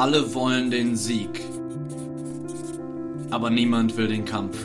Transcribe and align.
Alle 0.00 0.32
wollen 0.32 0.70
den 0.70 0.96
Sieg, 0.96 1.42
aber 3.28 3.50
niemand 3.50 3.98
will 3.98 4.08
den 4.08 4.24
Kampf. 4.24 4.56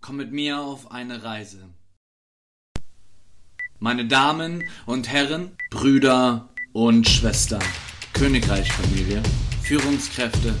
Komm 0.00 0.18
mit 0.18 0.30
mir 0.30 0.60
auf 0.60 0.92
eine 0.92 1.24
Reise. 1.24 1.68
Meine 3.80 4.06
Damen 4.06 4.62
und 4.86 5.08
Herren, 5.08 5.56
Brüder 5.72 6.48
und 6.72 7.08
Schwestern, 7.08 7.64
Königreichfamilie, 8.12 9.20
Führungskräfte, 9.62 10.54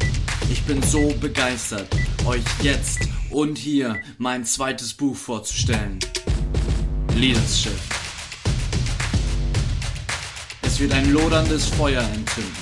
ich 0.50 0.64
bin 0.64 0.82
so 0.82 1.14
begeistert, 1.20 1.86
euch 2.26 2.42
jetzt 2.60 3.08
und 3.30 3.56
hier 3.56 4.00
mein 4.18 4.44
zweites 4.44 4.94
Buch 4.94 5.14
vorzustellen. 5.14 6.00
Leadership. 7.14 7.95
Es 10.76 10.82
wird 10.82 10.92
ein 10.92 11.10
loderndes 11.10 11.68
Feuer 11.68 12.02
entzünden. 12.02 12.52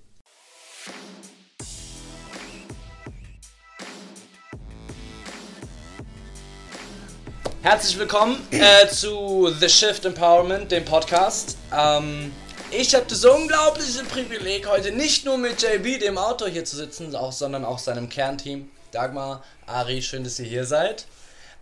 Herzlich 7.62 7.98
willkommen 7.98 8.36
äh, 8.50 8.88
zu 8.88 9.50
The 9.58 9.68
Shift 9.68 10.04
Empowerment, 10.04 10.70
dem 10.70 10.84
Podcast. 10.84 11.56
Ähm, 11.76 12.30
ich 12.70 12.94
habe 12.94 13.06
das 13.08 13.24
unglaubliche 13.24 14.04
Privileg, 14.04 14.68
heute 14.68 14.92
nicht 14.92 15.24
nur 15.24 15.36
mit 15.38 15.62
JB, 15.62 16.00
dem 16.00 16.18
Autor, 16.18 16.48
hier 16.48 16.64
zu 16.64 16.76
sitzen, 16.76 17.14
auch, 17.14 17.32
sondern 17.32 17.64
auch 17.64 17.78
seinem 17.78 18.08
Kernteam. 18.08 18.68
Dagmar, 18.92 19.44
Ari, 19.66 20.02
schön, 20.02 20.24
dass 20.24 20.40
ihr 20.40 20.46
hier 20.46 20.64
seid. 20.64 21.06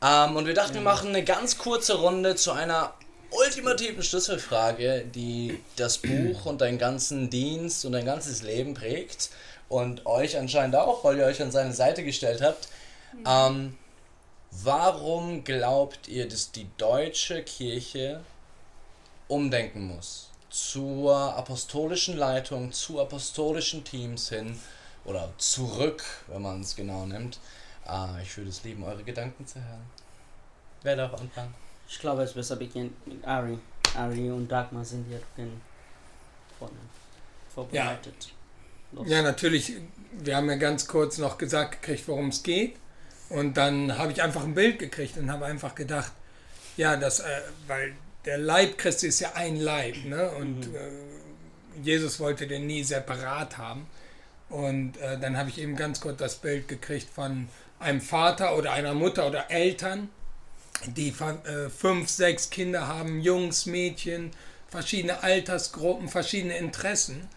Ähm, 0.05 0.37
und 0.37 0.47
wir 0.47 0.55
dachten, 0.55 0.75
wir 0.75 0.81
machen 0.83 1.09
eine 1.09 1.25
ganz 1.25 1.59
kurze 1.59 1.95
Runde 1.95 2.37
zu 2.37 2.53
einer 2.53 2.95
ultimativen 3.31 4.03
Schlüsselfrage, 4.03 5.05
die 5.13 5.61
das 5.77 5.99
Buch 5.99 6.47
und 6.47 6.61
deinen 6.61 6.79
ganzen 6.79 7.31
Dienst 7.31 7.85
und 7.85 7.93
dein 7.93 8.05
ganzes 8.05 8.43
Leben 8.43 8.75
prägt. 8.75 9.31
Und 9.69 10.07
euch 10.07 10.39
anscheinend 10.39 10.77
auch, 10.77 11.03
weil 11.05 11.19
ihr 11.19 11.25
euch 11.25 11.41
an 11.41 11.51
seine 11.51 11.73
Seite 11.73 12.05
gestellt 12.05 12.43
habt. 12.43 12.69
Ähm, 13.27 13.77
Warum 14.63 15.43
glaubt 15.43 16.07
ihr, 16.07 16.29
dass 16.29 16.53
die 16.53 16.69
deutsche 16.79 17.43
Kirche 17.43 18.21
umdenken 19.27 19.89
muss? 19.89 20.31
Zur 20.49 21.35
apostolischen 21.37 22.17
Leitung, 22.17 22.71
zu 22.73 23.01
apostolischen 23.01 23.83
Teams 23.83 24.29
hin 24.29 24.59
oder 25.05 25.33
zurück, 25.39 26.05
wenn 26.29 26.43
man 26.43 26.61
es 26.61 26.77
genau 26.77 27.05
nimmt. 27.05 27.41
Ah, 27.87 28.17
ich 28.23 28.37
würde 28.37 28.51
es 28.51 28.63
lieben, 28.65 28.83
eure 28.85 29.03
Gedanken 29.05 29.47
zu 29.47 29.57
hören. 29.57 29.87
Wer 30.83 30.97
darf 30.97 31.15
anfangen? 31.15 31.55
Ich 31.89 31.99
glaube, 31.99 32.23
es 32.23 32.33
besser 32.33 32.57
beginnt 32.57 33.07
mit 33.07 33.25
Ari. 33.27 33.59
Ari 33.97 34.31
und 34.31 34.49
Dagmar 34.49 34.85
sind 34.85 35.07
hier 35.09 35.21
drin 35.37 35.61
vorne 36.59 36.75
vorbereitet. 37.55 38.33
Los. 38.93 39.09
Ja, 39.09 39.23
natürlich. 39.23 39.75
Wir 40.13 40.37
haben 40.37 40.49
ja 40.49 40.57
ganz 40.57 40.87
kurz 40.87 41.19
noch 41.19 41.37
gesagt 41.39 41.83
gekriegt, 41.83 42.09
worum 42.09 42.29
es 42.29 42.43
geht. 42.43 42.77
Und 43.29 43.57
dann 43.57 43.97
habe 43.99 44.13
ich 44.13 44.23
einfach 44.23 44.45
ein 44.45 44.55
Bild 44.55 44.79
gekriegt 44.79 45.17
und 45.17 45.31
habe 45.31 45.45
einfach 45.47 45.75
gedacht, 45.75 46.13
ja, 46.77 46.97
das, 46.97 47.21
äh, 47.21 47.41
weil 47.67 47.95
der 48.25 48.39
Leib 48.39 48.79
Christi 48.79 49.09
ist 49.09 49.21
ja 49.21 49.33
ein 49.35 49.57
Leib, 49.57 49.97
ne? 50.05 50.31
Und 50.33 50.69
Mhm. 50.69 50.75
äh, 50.77 51.81
Jesus 51.83 52.21
wollte 52.21 52.47
den 52.47 52.67
nie 52.67 52.83
separat 52.85 53.59
haben. 53.59 53.87
Und 54.49 54.97
äh, 54.99 55.19
dann 55.19 55.37
habe 55.37 55.49
ich 55.49 55.59
eben 55.59 55.75
ganz 55.77 56.01
kurz 56.01 56.19
das 56.19 56.37
Bild 56.37 56.69
gekriegt 56.69 57.09
von 57.11 57.49
einem 57.85 58.01
Vater 58.01 58.57
oder 58.57 58.73
einer 58.73 58.95
Mutter 58.95 59.27
oder 59.27 59.51
Eltern, 59.51 60.09
die 60.87 61.09
äh, 61.09 61.69
fünf, 61.71 62.09
sechs 62.09 62.51
Kinder 62.51 62.89
haben, 62.89 63.21
Jungs, 63.21 63.67
Mädchen, 63.67 64.31
verschiedene 64.69 65.23
Altersgruppen, 65.23 66.09
verschiedene 66.09 66.57
Interessen. 66.57 67.29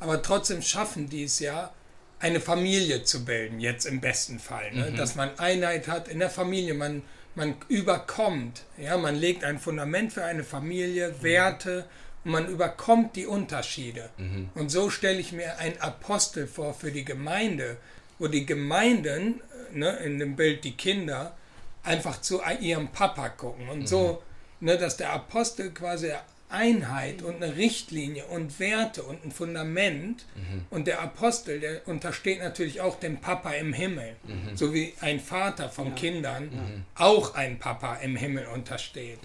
Aber 0.00 0.20
trotzdem 0.20 0.62
schaffen 0.62 1.08
die 1.08 1.24
es 1.24 1.38
ja, 1.38 1.72
eine 2.18 2.40
Familie 2.40 3.02
zu 3.02 3.24
bilden, 3.24 3.58
jetzt 3.60 3.84
im 3.84 4.00
besten 4.00 4.38
Fall. 4.38 4.72
Ne? 4.72 4.92
Dass 4.92 5.16
man 5.16 5.38
Einheit 5.38 5.88
hat 5.88 6.08
in 6.08 6.20
der 6.20 6.30
Familie, 6.30 6.74
man, 6.74 7.02
man 7.34 7.56
überkommt, 7.68 8.62
ja, 8.78 8.96
man 8.96 9.16
legt 9.16 9.42
ein 9.42 9.58
Fundament 9.58 10.12
für 10.12 10.24
eine 10.24 10.44
Familie, 10.44 11.20
Werte 11.22 11.84
und 12.24 12.30
man 12.30 12.46
überkommt 12.46 13.16
die 13.16 13.26
Unterschiede. 13.26 14.10
Und 14.54 14.70
so 14.70 14.88
stelle 14.90 15.18
ich 15.18 15.32
mir 15.32 15.58
einen 15.58 15.80
Apostel 15.80 16.46
vor 16.46 16.74
für 16.74 16.92
die 16.92 17.04
Gemeinde, 17.04 17.76
wo 18.18 18.28
die 18.28 18.46
Gemeinden, 18.46 19.40
äh, 19.72 19.78
ne, 19.78 19.96
in 20.04 20.18
dem 20.18 20.36
Bild 20.36 20.64
die 20.64 20.76
Kinder, 20.76 21.36
einfach 21.82 22.20
zu 22.20 22.40
ihrem 22.60 22.88
Papa 22.88 23.28
gucken. 23.28 23.68
Und 23.68 23.88
so, 23.88 24.22
ne, 24.60 24.78
dass 24.78 24.96
der 24.96 25.12
Apostel 25.12 25.70
quasi 25.70 26.12
Einheit 26.48 27.22
und 27.22 27.42
eine 27.42 27.56
Richtlinie 27.56 28.26
und 28.26 28.60
Werte 28.60 29.02
und 29.02 29.24
ein 29.24 29.32
Fundament 29.32 30.26
und 30.68 30.86
der 30.86 31.00
Apostel, 31.00 31.60
der 31.60 31.88
untersteht 31.88 32.40
natürlich 32.40 32.82
auch 32.82 33.00
dem 33.00 33.16
Papa 33.16 33.52
im 33.52 33.72
Himmel, 33.72 34.16
so 34.54 34.74
wie 34.74 34.92
ein 35.00 35.18
Vater 35.18 35.70
von 35.70 35.94
Kindern 35.94 36.84
auch 36.94 37.34
ein 37.34 37.58
Papa 37.58 37.96
im 37.96 38.16
Himmel 38.16 38.46
untersteht. 38.46 39.18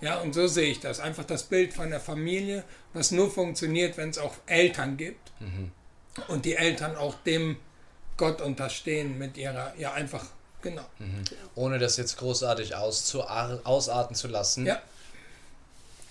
Ja, 0.00 0.18
und 0.18 0.34
so 0.34 0.48
sehe 0.48 0.70
ich 0.72 0.80
das. 0.80 0.98
Einfach 0.98 1.24
das 1.24 1.44
Bild 1.44 1.72
von 1.72 1.90
der 1.90 2.00
Familie, 2.00 2.64
was 2.92 3.12
nur 3.12 3.30
funktioniert, 3.30 3.96
wenn 3.96 4.10
es 4.10 4.18
auch 4.18 4.34
Eltern 4.46 4.96
gibt 4.96 5.32
und 6.26 6.44
die 6.44 6.56
Eltern 6.56 6.96
auch 6.96 7.14
dem 7.22 7.56
Gott 8.16 8.40
unterstehen 8.40 9.18
mit 9.18 9.36
ihrer, 9.36 9.74
ja 9.76 9.92
einfach, 9.92 10.24
genau. 10.62 10.84
Ohne 11.54 11.78
das 11.78 11.96
jetzt 11.96 12.16
großartig 12.18 12.76
ausarten 12.76 14.14
zu 14.14 14.28
lassen, 14.28 14.66
Ja, 14.66 14.80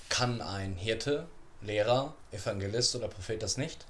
kann 0.10 0.42
ein 0.42 0.76
Hirte, 0.76 1.26
Lehrer, 1.62 2.14
Evangelist 2.32 2.96
oder 2.96 3.08
Prophet 3.08 3.42
das 3.42 3.58
nicht? 3.58 3.86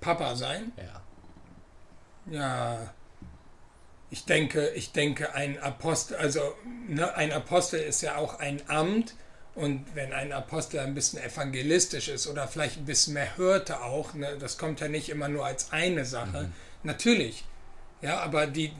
Papa 0.00 0.34
sein. 0.36 0.72
Ja. 0.76 1.00
Ja, 2.26 2.94
ich 4.10 4.24
denke, 4.24 4.68
ich 4.70 4.92
denke, 4.92 5.34
ein 5.34 5.58
Apostel, 5.58 6.16
also 6.16 6.54
ne, 6.88 7.14
ein 7.14 7.32
Apostel 7.32 7.80
ist 7.80 8.00
ja 8.00 8.16
auch 8.16 8.38
ein 8.38 8.62
Amt. 8.68 9.14
Und 9.54 9.94
wenn 9.94 10.12
ein 10.12 10.32
Apostel 10.32 10.80
ein 10.80 10.94
bisschen 10.94 11.20
evangelistisch 11.20 12.08
ist 12.08 12.26
oder 12.26 12.48
vielleicht 12.48 12.78
ein 12.78 12.86
bisschen 12.86 13.14
mehr 13.14 13.36
hörte 13.36 13.82
auch, 13.82 14.14
ne, 14.14 14.36
das 14.38 14.58
kommt 14.58 14.80
ja 14.80 14.88
nicht 14.88 15.08
immer 15.08 15.28
nur 15.28 15.46
als 15.46 15.72
eine 15.72 16.04
Sache. 16.04 16.50
Natürlich, 16.82 17.44
ja, 18.02 18.18
aber 18.18 18.46
die, 18.48 18.72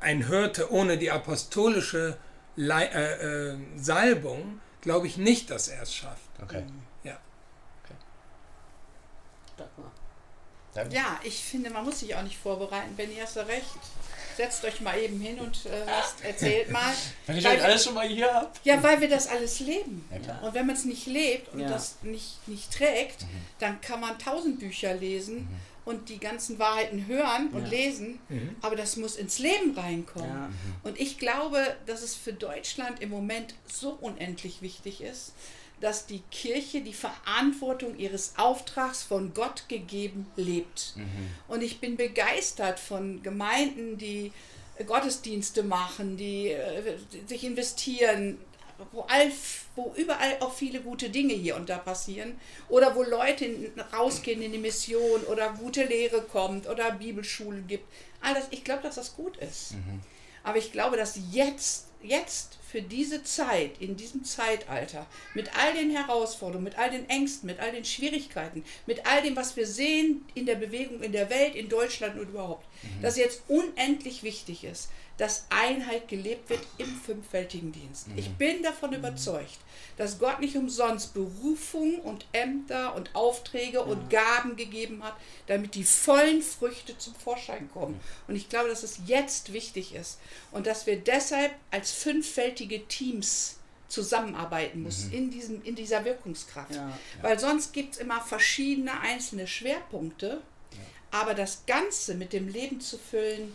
ein 0.00 0.28
Hörte 0.28 0.72
ohne 0.72 0.98
die 0.98 1.10
apostolische 1.10 2.16
Lei 2.54 2.84
äh, 2.84 3.50
äh, 3.52 3.56
Salbung, 3.76 4.60
glaube 4.80 5.06
ich 5.06 5.16
nicht, 5.16 5.50
dass 5.50 5.68
er 5.68 5.82
es 5.82 5.94
schafft. 5.94 6.30
Okay. 6.42 6.64
Ja. 7.02 7.18
Dagmar. 9.56 9.92
Dann? 10.74 10.90
Ja, 10.90 11.20
ich 11.24 11.42
finde, 11.42 11.70
man 11.70 11.84
muss 11.84 12.00
sich 12.00 12.14
auch 12.14 12.22
nicht 12.22 12.38
vorbereiten. 12.38 12.94
Benny, 12.96 13.16
hast 13.20 13.36
du 13.36 13.46
recht. 13.46 13.66
Setzt 14.38 14.64
euch 14.64 14.80
mal 14.80 14.96
eben 14.96 15.18
hin 15.20 15.36
und 15.40 15.66
äh, 15.66 15.84
lasst, 15.84 16.24
erzählt 16.24 16.70
mal. 16.70 16.94
Wenn 17.26 17.38
ich 17.38 17.44
Weil- 17.44 17.56
euch 17.58 17.64
alles 17.64 17.82
schon 17.84 17.94
mal 17.94 18.06
hier 18.06 18.32
habe. 18.32 18.48
Ja, 18.62 18.80
weil 18.84 19.00
wir 19.00 19.08
das 19.08 19.26
alles 19.26 19.58
leben. 19.58 20.08
Ja. 20.24 20.38
Und 20.38 20.54
wenn 20.54 20.64
man 20.64 20.76
es 20.76 20.84
nicht 20.84 21.06
lebt 21.08 21.52
und 21.52 21.58
Ja. 21.58 21.68
das 21.68 21.96
nicht, 22.02 22.46
nicht 22.46 22.72
trägt, 22.72 23.26
dann 23.58 23.80
kann 23.80 23.98
man 24.00 24.16
tausend 24.16 24.60
Bücher 24.60 24.94
lesen 24.94 25.48
und 25.84 26.08
die 26.08 26.18
ganzen 26.20 26.60
Wahrheiten 26.60 27.08
hören 27.08 27.48
und 27.48 27.62
Ja. 27.64 27.68
lesen, 27.68 28.20
aber 28.62 28.76
das 28.76 28.96
muss 28.96 29.16
ins 29.16 29.40
Leben 29.40 29.76
reinkommen. 29.76 30.28
Ja. 30.28 30.50
Und 30.84 31.00
ich 31.00 31.18
glaube, 31.18 31.74
dass 31.86 32.02
es 32.02 32.14
für 32.14 32.32
Deutschland 32.32 33.00
im 33.02 33.08
Moment 33.10 33.54
so 33.66 33.90
unendlich 34.00 34.62
wichtig 34.62 35.00
ist, 35.00 35.32
dass 35.80 36.06
die 36.06 36.22
Kirche 36.30 36.80
die 36.80 36.92
Verantwortung 36.94 37.96
ihres 37.98 38.34
Auftrags 38.36 39.02
von 39.02 39.32
Gott 39.34 39.68
gegeben 39.68 40.26
lebt. 40.36 40.94
Und 41.48 41.62
ich 41.62 41.80
bin 41.80 41.96
begeistert 41.96 42.78
von 42.80 43.22
Gemeinden, 43.22 43.96
die 43.98 44.32
Gottesdienste 44.86 45.62
machen, 45.64 46.16
die 46.16 46.50
äh, 46.50 46.96
sich 47.26 47.42
investieren, 47.44 48.38
wo, 48.92 49.00
all, 49.08 49.30
wo 49.74 49.92
überall 49.96 50.36
auch 50.38 50.54
viele 50.54 50.80
gute 50.80 51.10
Dinge 51.10 51.34
hier 51.34 51.56
und 51.56 51.68
da 51.68 51.78
passieren. 51.78 52.38
Oder 52.68 52.94
wo 52.94 53.02
Leute 53.02 53.44
in- 53.44 53.72
rausgehen 53.92 54.40
in 54.40 54.52
die 54.52 54.58
Mission 54.58 55.22
oder 55.24 55.52
gute 55.52 55.84
Lehre 55.84 56.22
kommt 56.22 56.68
oder 56.68 56.92
Bibelschulen 56.92 57.66
gibt. 57.66 57.84
All 58.20 58.34
das, 58.34 58.46
ich 58.52 58.62
glaube, 58.62 58.82
dass 58.84 58.94
das 58.94 59.16
gut 59.16 59.36
ist. 59.38 59.74
Aber 60.44 60.58
ich 60.58 60.70
glaube, 60.70 60.96
dass 60.96 61.18
jetzt 61.32 61.87
jetzt 62.02 62.58
für 62.70 62.82
diese 62.82 63.24
Zeit, 63.24 63.80
in 63.80 63.96
diesem 63.96 64.24
Zeitalter, 64.24 65.06
mit 65.34 65.50
all 65.58 65.72
den 65.72 65.90
Herausforderungen, 65.90 66.64
mit 66.64 66.78
all 66.78 66.90
den 66.90 67.08
Ängsten, 67.08 67.46
mit 67.46 67.60
all 67.60 67.72
den 67.72 67.84
Schwierigkeiten, 67.84 68.64
mit 68.86 69.06
all 69.06 69.22
dem, 69.22 69.36
was 69.36 69.56
wir 69.56 69.66
sehen 69.66 70.24
in 70.34 70.46
der 70.46 70.56
Bewegung, 70.56 71.02
in 71.02 71.12
der 71.12 71.30
Welt, 71.30 71.54
in 71.54 71.68
Deutschland 71.68 72.18
und 72.18 72.28
überhaupt, 72.28 72.66
mhm. 72.82 73.02
dass 73.02 73.16
jetzt 73.16 73.42
unendlich 73.48 74.22
wichtig 74.22 74.64
ist, 74.64 74.90
dass 75.18 75.46
Einheit 75.50 76.08
gelebt 76.08 76.48
wird 76.48 76.62
im 76.78 76.86
fünffältigen 76.86 77.72
Dienst. 77.72 78.08
Mhm. 78.08 78.18
Ich 78.18 78.30
bin 78.30 78.62
davon 78.62 78.90
mhm. 78.90 78.96
überzeugt, 78.96 79.58
dass 79.96 80.18
Gott 80.18 80.40
nicht 80.40 80.56
umsonst 80.56 81.12
Berufung 81.12 81.96
und 81.96 82.24
Ämter 82.32 82.94
und 82.94 83.14
Aufträge 83.14 83.78
ja. 83.78 83.82
und 83.82 84.08
Gaben 84.10 84.56
gegeben 84.56 85.02
hat, 85.02 85.16
damit 85.48 85.74
die 85.74 85.84
vollen 85.84 86.40
Früchte 86.40 86.96
zum 86.96 87.14
Vorschein 87.16 87.68
kommen. 87.72 87.94
Mhm. 87.94 88.00
Und 88.28 88.36
ich 88.36 88.48
glaube, 88.48 88.68
dass 88.68 88.84
es 88.84 89.00
jetzt 89.06 89.52
wichtig 89.52 89.94
ist 89.94 90.18
und 90.52 90.66
dass 90.66 90.86
wir 90.86 90.98
deshalb 90.98 91.52
als 91.72 91.90
fünffältige 91.90 92.86
Teams 92.86 93.56
zusammenarbeiten 93.88 94.82
muss 94.82 95.06
mhm. 95.06 95.14
in, 95.14 95.30
diesem, 95.30 95.64
in 95.64 95.74
dieser 95.74 96.04
Wirkungskraft. 96.04 96.74
Ja, 96.74 96.88
ja. 96.88 96.98
Weil 97.22 97.38
sonst 97.40 97.72
gibt 97.72 97.94
es 97.94 98.00
immer 98.00 98.20
verschiedene 98.20 99.00
einzelne 99.00 99.48
Schwerpunkte, 99.48 100.42
aber 101.10 101.34
das 101.34 101.64
Ganze 101.66 102.14
mit 102.14 102.32
dem 102.32 102.48
Leben 102.48 102.80
zu 102.80 102.98
füllen, 102.98 103.54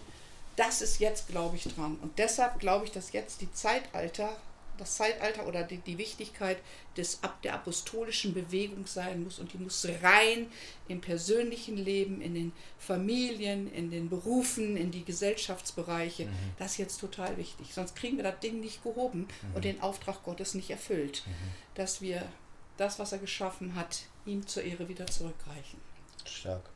das 0.55 0.81
ist 0.81 0.99
jetzt, 0.99 1.27
glaube 1.27 1.55
ich, 1.55 1.63
dran. 1.63 1.97
Und 2.01 2.17
deshalb 2.19 2.59
glaube 2.59 2.85
ich, 2.85 2.91
dass 2.91 3.11
jetzt 3.11 3.41
die 3.41 3.51
Zeitalter, 3.51 4.35
das 4.77 4.95
Zeitalter 4.95 5.47
oder 5.47 5.63
die, 5.63 5.77
die 5.77 5.97
Wichtigkeit 5.97 6.57
des, 6.97 7.19
der 7.43 7.55
apostolischen 7.55 8.33
Bewegung 8.33 8.85
sein 8.85 9.23
muss. 9.23 9.39
Und 9.39 9.53
die 9.53 9.57
muss 9.57 9.87
rein 10.01 10.47
im 10.87 11.01
persönlichen 11.01 11.77
Leben, 11.77 12.21
in 12.21 12.33
den 12.33 12.51
Familien, 12.77 13.71
in 13.73 13.91
den 13.91 14.09
Berufen, 14.09 14.77
in 14.77 14.91
die 14.91 15.03
Gesellschaftsbereiche. 15.03 16.25
Mhm. 16.25 16.31
Das 16.57 16.73
ist 16.73 16.77
jetzt 16.77 16.99
total 16.99 17.37
wichtig. 17.37 17.73
Sonst 17.73 17.95
kriegen 17.95 18.17
wir 18.17 18.23
das 18.23 18.39
Ding 18.39 18.59
nicht 18.59 18.83
gehoben 18.83 19.27
mhm. 19.41 19.55
und 19.55 19.65
den 19.65 19.81
Auftrag 19.81 20.23
Gottes 20.23 20.53
nicht 20.53 20.69
erfüllt. 20.69 21.23
Mhm. 21.25 21.31
Dass 21.75 22.01
wir 22.01 22.27
das, 22.77 22.99
was 22.99 23.11
er 23.11 23.19
geschaffen 23.19 23.75
hat, 23.75 24.01
ihm 24.25 24.45
zur 24.47 24.63
Ehre 24.63 24.87
wieder 24.87 25.05
zurückreichen. 25.07 25.79
Stark. 26.25 26.72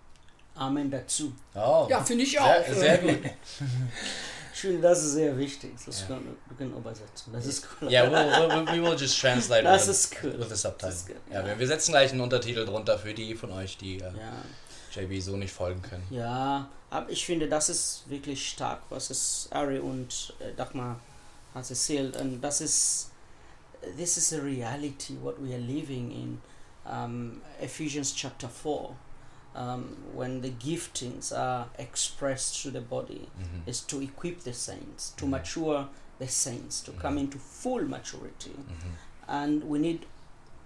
Amen 0.58 0.90
dazu. 0.90 1.34
Oh, 1.56 1.88
ja, 1.90 2.04
finde 2.04 2.24
ich 2.24 2.40
auch. 2.40 2.66
Sehr, 2.66 2.76
sehr 2.76 2.98
gut. 3.00 3.20
Schön, 4.54 4.82
das 4.82 5.04
ist 5.04 5.12
sehr 5.14 5.38
wichtig. 5.38 5.72
Das 5.86 6.00
yeah. 6.00 6.08
können 6.08 6.36
wir 6.48 6.58
können 6.58 6.76
übersetzen. 6.76 7.32
Das 7.32 7.46
ist 7.46 7.68
cool. 7.80 7.92
Yeah, 7.92 8.10
we'll, 8.10 8.50
we'll, 8.50 8.72
we 8.74 8.82
will 8.82 8.98
just 8.98 9.20
translate 9.20 9.64
das 9.64 9.88
with, 9.88 9.96
ist 9.96 10.16
cool. 10.24 10.40
with 10.40 10.50
the 10.50 10.56
subtitle. 10.56 11.16
Ja, 11.32 11.46
ja, 11.46 11.60
wir 11.60 11.68
setzen 11.68 11.92
gleich 11.92 12.12
einen 12.12 12.22
Untertitel 12.22 12.66
drunter 12.66 12.98
für 12.98 13.14
die 13.14 13.36
von 13.36 13.52
euch, 13.52 13.78
die 13.78 13.98
äh, 13.98 14.06
ja. 14.06 15.02
JB 15.02 15.22
so 15.22 15.38
nicht 15.38 15.54
folgen 15.54 15.84
können. 15.84 16.08
Ja, 16.10 16.70
aber 16.90 17.08
ich 17.12 17.24
finde, 17.24 17.48
das 17.48 17.70
ist 17.70 18.06
wirklich 18.08 18.50
stark, 18.50 18.82
was 18.90 19.12
es 19.12 19.48
Ari 19.52 19.78
und 19.78 20.34
äh, 20.40 20.52
Dagmar 20.56 21.00
hat 21.54 21.70
erzählt. 21.70 22.20
Und 22.20 22.42
das 22.42 22.62
ist, 22.62 23.12
this 23.96 24.18
is 24.18 24.34
a 24.34 24.42
reality, 24.42 25.18
what 25.22 25.36
we 25.40 25.54
are 25.54 25.62
living 25.62 26.12
in. 26.12 26.42
Um, 26.90 27.42
Ephesians 27.62 28.16
chapter 28.16 28.50
4. 28.50 28.96
Um, 29.58 29.98
when 30.14 30.42
the 30.42 30.52
giftings 30.52 31.36
are 31.36 31.68
expressed 31.80 32.62
through 32.62 32.72
the 32.72 32.82
body 32.82 33.28
mm-hmm. 33.38 33.70
is 33.70 33.82
to 33.82 34.02
equip 34.02 34.42
the 34.42 34.54
saints, 34.54 35.10
to 35.18 35.24
mm-hmm. 35.24 35.32
mature 35.32 35.90
the 36.20 36.28
saints, 36.28 36.80
to 36.82 36.92
mm-hmm. 36.92 37.02
come 37.02 37.18
into 37.18 37.40
full 37.40 37.84
maturity. 37.84 38.52
Mm-hmm. 38.52 38.90
And 39.28 39.64
we 39.64 39.80
need 39.80 40.06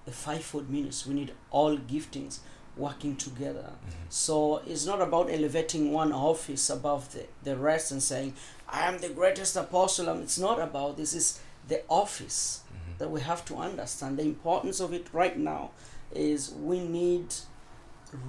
a 0.06 0.12
fivefold 0.12 0.70
ministry, 0.70 1.14
we 1.14 1.20
need 1.22 1.32
all 1.52 1.78
giftings 1.78 2.40
working 2.76 3.16
together. 3.16 3.72
Mm-hmm. 3.72 4.06
So 4.10 4.62
it's 4.68 4.86
not 4.86 5.02
about 5.02 5.32
elevating 5.32 5.94
one 5.94 6.12
office 6.12 6.70
above 6.70 7.14
the, 7.14 7.26
the 7.44 7.56
rest 7.56 7.92
and 7.92 8.04
saying, 8.04 8.34
I 8.68 8.88
am 8.88 9.00
the 9.00 9.10
greatest 9.10 9.56
apostle. 9.56 10.10
It's 10.22 10.40
not 10.40 10.60
about 10.60 10.98
this, 10.98 11.14
is 11.14 11.40
the 11.68 11.82
office 11.88 12.64
mm-hmm. 12.68 12.98
that 12.98 13.10
we 13.10 13.22
have 13.22 13.46
to 13.46 13.56
understand. 13.56 14.18
The 14.18 14.24
importance 14.24 14.82
of 14.82 14.94
it 14.94 15.08
right 15.14 15.38
now 15.38 15.72
is 16.14 16.52
we 16.52 16.80
need 16.80 17.34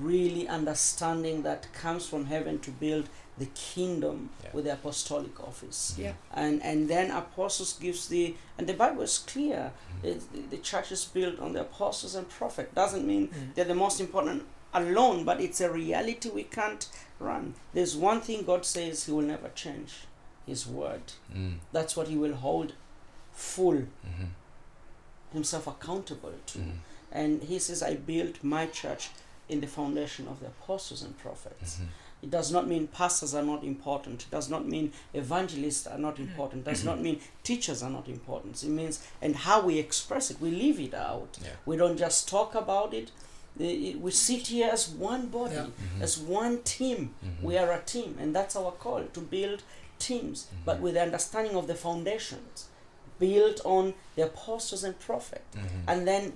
really 0.01 0.49
understanding 0.49 1.43
that 1.43 1.73
comes 1.73 2.07
from 2.07 2.27
heaven 2.27 2.59
to 2.61 2.71
build 2.71 3.09
the 3.39 3.47
kingdom 3.47 4.31
yeah. 4.43 4.51
with 4.53 4.65
the 4.65 4.73
apostolic 4.73 5.41
office. 5.41 5.95
Yeah. 5.99 6.13
And 6.33 6.63
and 6.63 6.89
then 6.89 7.11
apostles 7.11 7.73
gives 7.75 8.09
the 8.09 8.35
and 8.59 8.67
the 8.67 8.75
Bible 8.75 9.03
is 9.03 9.19
clear. 9.19 9.73
Mm. 10.03 10.05
It, 10.05 10.51
the 10.51 10.59
church 10.59 10.93
is 10.93 11.05
built 11.05 11.41
on 11.41 11.53
the 11.55 11.63
apostles 11.63 12.15
and 12.15 12.29
prophet. 12.29 12.75
Doesn't 12.75 13.07
mean 13.07 13.29
mm. 13.29 13.55
they're 13.55 13.65
the 13.65 13.75
most 13.75 14.01
important 14.01 14.45
alone, 14.75 15.25
but 15.25 15.41
it's 15.41 15.61
a 15.61 15.71
reality 15.71 16.31
we 16.31 16.45
can't 16.45 16.89
run. 17.19 17.55
There's 17.73 17.97
one 17.97 18.21
thing 18.21 18.45
God 18.45 18.65
says 18.65 19.07
He 19.07 19.13
will 19.13 19.23
never 19.23 19.49
change 19.49 20.05
His 20.47 20.67
word. 20.67 21.13
Mm. 21.35 21.57
That's 21.73 21.97
what 21.97 22.09
He 22.09 22.17
will 22.17 22.35
hold 22.35 22.75
full 23.33 23.75
mm-hmm. 23.75 24.25
Himself 25.33 25.67
accountable 25.67 26.35
to. 26.47 26.59
Mm. 26.59 26.73
And 27.11 27.43
He 27.43 27.59
says, 27.59 27.83
I 27.83 27.95
built 27.95 28.43
my 28.43 28.67
church 28.67 29.11
in 29.53 29.61
the 29.61 29.67
foundation 29.67 30.27
of 30.29 30.41
the 30.41 30.47
apostles 30.47 31.03
and 31.03 31.17
prophets. 31.19 31.77
Mm-hmm. 31.77 31.85
It 32.23 32.31
does 32.31 32.53
not 32.53 32.69
mean 32.69 32.87
pastors 32.87 33.35
are 33.35 33.43
not 33.43 33.65
important. 33.65 34.23
It 34.23 34.31
does 34.31 34.49
not 34.49 34.67
mean 34.67 34.93
evangelists 35.13 35.89
are 35.89 35.99
not 35.99 36.21
important. 36.21 36.67
It 36.67 36.71
does 36.71 36.85
not 36.85 37.01
mean 37.01 37.21
teachers 37.43 37.83
are 37.83 37.91
not 37.91 38.09
important. 38.09 38.63
It 38.63 38.69
means, 38.69 39.05
and 39.21 39.35
how 39.35 39.61
we 39.61 39.79
express 39.79 40.31
it, 40.31 40.41
we 40.41 40.51
live 40.51 40.79
it 40.79 40.95
out. 40.95 41.37
Yeah. 41.43 41.51
We 41.67 41.77
don't 41.77 41.99
just 41.99 42.29
talk 42.29 42.55
about 42.55 42.95
it. 42.95 43.11
We 43.59 44.11
sit 44.13 44.47
here 44.47 44.71
as 44.73 44.89
one 44.89 45.27
body, 45.27 45.57
yeah. 45.57 45.63
mm-hmm. 45.63 46.03
as 46.03 46.17
one 46.17 46.63
team. 46.63 47.15
Mm-hmm. 47.25 47.47
We 47.47 47.59
are 47.59 47.73
a 47.73 47.81
team, 47.81 48.17
and 48.21 48.35
that's 48.35 48.55
our 48.55 48.71
call 48.71 49.03
to 49.03 49.21
build 49.21 49.63
teams, 49.99 50.45
mm-hmm. 50.45 50.65
but 50.65 50.81
with 50.81 50.95
the 50.95 51.03
understanding 51.03 51.57
of 51.57 51.67
the 51.67 51.75
foundations 51.75 52.69
built 53.19 53.61
on 53.65 53.95
the 54.15 54.23
apostles 54.23 54.85
and 54.85 54.99
prophets. 54.99 55.57
Mm-hmm. 55.57 55.89
And 55.89 56.07
then 56.07 56.33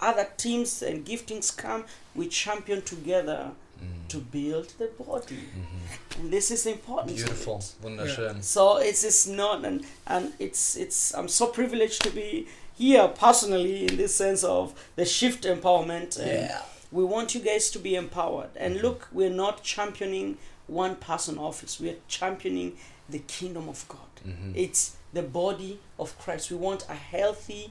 other 0.00 0.28
teams 0.36 0.82
and 0.82 1.04
giftings 1.04 1.56
come, 1.56 1.84
we 2.14 2.28
champion 2.28 2.82
together 2.82 3.50
mm. 3.82 4.08
to 4.08 4.18
build 4.18 4.72
the 4.78 4.86
body. 5.04 5.36
Mm-hmm. 5.36 6.20
And 6.20 6.32
this 6.32 6.50
is 6.50 6.66
important. 6.66 7.16
Beautiful, 7.16 7.62
wunderschön. 7.82 8.34
Yeah. 8.34 8.40
So 8.40 8.78
it's, 8.78 9.04
it's 9.04 9.26
not, 9.26 9.64
and, 9.64 9.84
and 10.06 10.32
it's, 10.38 10.76
it's, 10.76 11.14
I'm 11.14 11.28
so 11.28 11.46
privileged 11.48 12.02
to 12.02 12.10
be 12.10 12.46
here 12.76 13.08
personally 13.08 13.86
in 13.86 13.96
this 13.96 14.14
sense 14.14 14.44
of 14.44 14.74
the 14.96 15.04
shift 15.04 15.44
empowerment. 15.44 16.18
yeah. 16.18 16.62
We 16.92 17.04
want 17.04 17.34
you 17.34 17.40
guys 17.40 17.70
to 17.70 17.78
be 17.78 17.96
empowered. 17.96 18.50
And 18.56 18.76
mm-hmm. 18.76 18.86
look, 18.86 19.08
we're 19.12 19.30
not 19.30 19.62
championing 19.62 20.38
one 20.66 20.96
person 20.96 21.38
office, 21.38 21.80
we're 21.80 21.96
championing 22.08 22.76
the 23.08 23.20
kingdom 23.20 23.68
of 23.68 23.84
God. 23.88 24.00
Mm-hmm. 24.26 24.52
It's 24.54 24.96
the 25.12 25.22
body 25.22 25.78
of 25.98 26.18
Christ. 26.18 26.50
We 26.50 26.56
want 26.56 26.86
a 26.88 26.94
healthy 26.94 27.70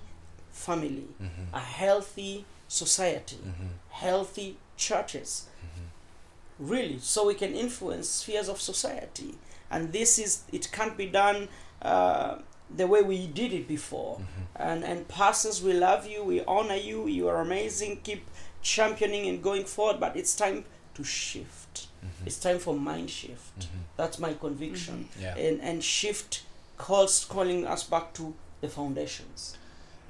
family, 0.56 1.08
mm-hmm. 1.22 1.54
a 1.54 1.60
healthy 1.60 2.46
society, 2.68 3.36
mm-hmm. 3.36 3.68
healthy 3.90 4.58
churches. 4.78 5.48
Mm-hmm. 5.60 6.70
Really, 6.70 7.00
so 7.00 7.28
we 7.28 7.36
can 7.36 7.54
influence 7.54 8.08
spheres 8.10 8.48
of 8.50 8.62
society. 8.62 9.36
And 9.70 9.92
this 9.92 10.18
is, 10.18 10.44
it 10.52 10.72
can't 10.72 10.98
be 10.98 11.08
done 11.08 11.50
uh, 11.82 12.38
the 12.74 12.88
way 12.88 13.02
we 13.02 13.28
did 13.28 13.52
it 13.52 13.68
before. 13.68 14.16
Mm-hmm. 14.16 14.42
And, 14.56 14.84
and 14.84 15.08
pastors, 15.08 15.62
we 15.62 15.74
love 15.74 16.08
you, 16.08 16.24
we 16.24 16.44
honor 16.46 16.76
you, 16.76 17.08
you 17.08 17.28
are 17.28 17.42
amazing, 17.42 18.00
keep 18.04 18.26
championing 18.62 19.28
and 19.28 19.44
going 19.44 19.66
forward, 19.66 20.00
but 20.00 20.16
it's 20.16 20.36
time 20.36 20.64
to 20.94 21.04
shift. 21.04 21.88
Mm-hmm. 22.04 22.28
It's 22.28 22.40
time 22.40 22.60
for 22.60 22.74
mind 22.74 23.10
shift. 23.10 23.60
Mm-hmm. 23.60 23.78
That's 23.98 24.20
my 24.20 24.34
conviction. 24.34 25.10
Yeah. 25.20 25.36
And, 25.36 25.60
and 25.62 25.84
shift 25.84 26.44
calls 26.78 27.26
calling 27.26 27.68
us 27.68 27.84
back 27.84 28.14
to 28.14 28.34
the 28.62 28.70
foundations. 28.70 29.58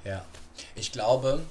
Ja. 0.06 0.24
Ich 0.74 0.92
glaube, 0.92 1.42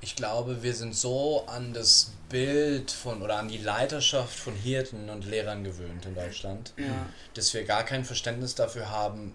ich 0.00 0.16
glaube, 0.16 0.62
wir 0.62 0.74
sind 0.74 0.94
so 0.94 1.44
an 1.46 1.72
das 1.72 2.12
Bild 2.28 2.90
von 2.90 3.22
oder 3.22 3.38
an 3.38 3.48
die 3.48 3.58
Leiterschaft 3.58 4.38
von 4.38 4.54
Hirten 4.54 5.08
und 5.08 5.24
Lehrern 5.24 5.64
gewöhnt 5.64 6.04
in 6.04 6.14
Deutschland, 6.14 6.74
ja. 6.76 7.06
dass 7.34 7.54
wir 7.54 7.64
gar 7.64 7.84
kein 7.84 8.04
Verständnis 8.04 8.54
dafür 8.54 8.90
haben, 8.90 9.34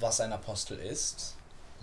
was 0.00 0.20
ein 0.20 0.32
Apostel 0.32 0.78
ist, 0.78 1.34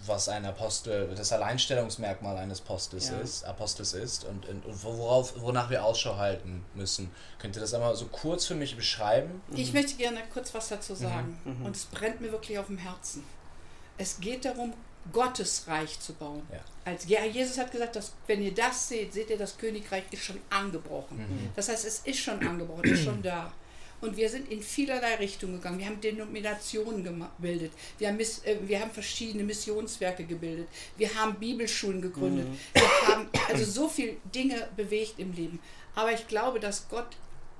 was 0.05 0.29
ein 0.29 0.45
Apostel, 0.45 1.13
das 1.15 1.31
Alleinstellungsmerkmal 1.31 2.37
eines 2.37 2.61
Apostels 2.61 3.09
ja. 3.09 3.19
ist, 3.19 3.45
Apostels 3.45 3.93
ist 3.93 4.23
und, 4.25 4.47
und, 4.47 4.65
und, 4.65 4.83
worauf, 4.83 5.33
wonach 5.41 5.69
wir 5.69 5.83
Ausschau 5.83 6.17
halten 6.17 6.65
müssen. 6.73 7.11
Könnt 7.39 7.55
ihr 7.55 7.61
das 7.61 7.73
einmal 7.73 7.95
so 7.95 8.05
kurz 8.07 8.45
für 8.45 8.55
mich 8.55 8.75
beschreiben? 8.75 9.41
Ich 9.53 9.67
mhm. 9.67 9.81
möchte 9.81 9.97
gerne 9.97 10.21
kurz 10.33 10.53
was 10.53 10.69
dazu 10.69 10.95
sagen. 10.95 11.37
Mhm. 11.43 11.59
Mhm. 11.59 11.65
Und 11.65 11.75
es 11.75 11.85
brennt 11.85 12.21
mir 12.21 12.31
wirklich 12.31 12.57
auf 12.57 12.67
dem 12.67 12.77
Herzen. 12.77 13.23
Es 13.97 14.19
geht 14.19 14.45
darum, 14.45 14.73
Gottes 15.11 15.65
Reich 15.67 15.99
zu 15.99 16.13
bauen. 16.13 16.41
Ja. 16.51 16.59
Als 16.83 17.07
ja, 17.07 17.23
Jesus 17.25 17.57
hat 17.57 17.71
gesagt, 17.71 17.95
dass 17.95 18.13
wenn 18.27 18.41
ihr 18.41 18.53
das 18.53 18.87
seht, 18.89 19.13
seht 19.13 19.29
ihr, 19.29 19.37
das 19.37 19.57
Königreich 19.57 20.03
ist 20.11 20.23
schon 20.23 20.39
angebrochen. 20.49 21.17
Mhm. 21.17 21.49
Das 21.55 21.69
heißt, 21.69 21.85
es 21.85 21.99
ist 21.99 22.19
schon 22.19 22.45
angebrochen, 22.45 22.83
ist 22.85 23.03
schon 23.03 23.21
da. 23.21 23.51
Und 24.01 24.17
wir 24.17 24.29
sind 24.29 24.51
in 24.51 24.61
vielerlei 24.61 25.15
Richtungen 25.15 25.55
gegangen. 25.55 25.79
Wir 25.79 25.87
haben 25.87 26.01
Denominationen 26.01 27.03
gebildet. 27.03 27.71
Wir 27.97 28.09
haben, 28.09 28.19
äh, 28.19 28.57
wir 28.61 28.79
haben 28.79 28.91
verschiedene 28.91 29.43
Missionswerke 29.43 30.25
gebildet. 30.25 30.67
Wir 30.97 31.15
haben 31.15 31.35
Bibelschulen 31.35 32.01
gegründet. 32.01 32.47
Mhm. 32.47 32.57
Wir 32.73 33.07
haben 33.07 33.29
also 33.47 33.65
so 33.65 33.89
viele 33.89 34.17
Dinge 34.33 34.67
bewegt 34.75 35.15
im 35.17 35.33
Leben. 35.33 35.59
Aber 35.95 36.11
ich 36.11 36.27
glaube, 36.27 36.59
dass 36.59 36.87
Gott 36.89 37.07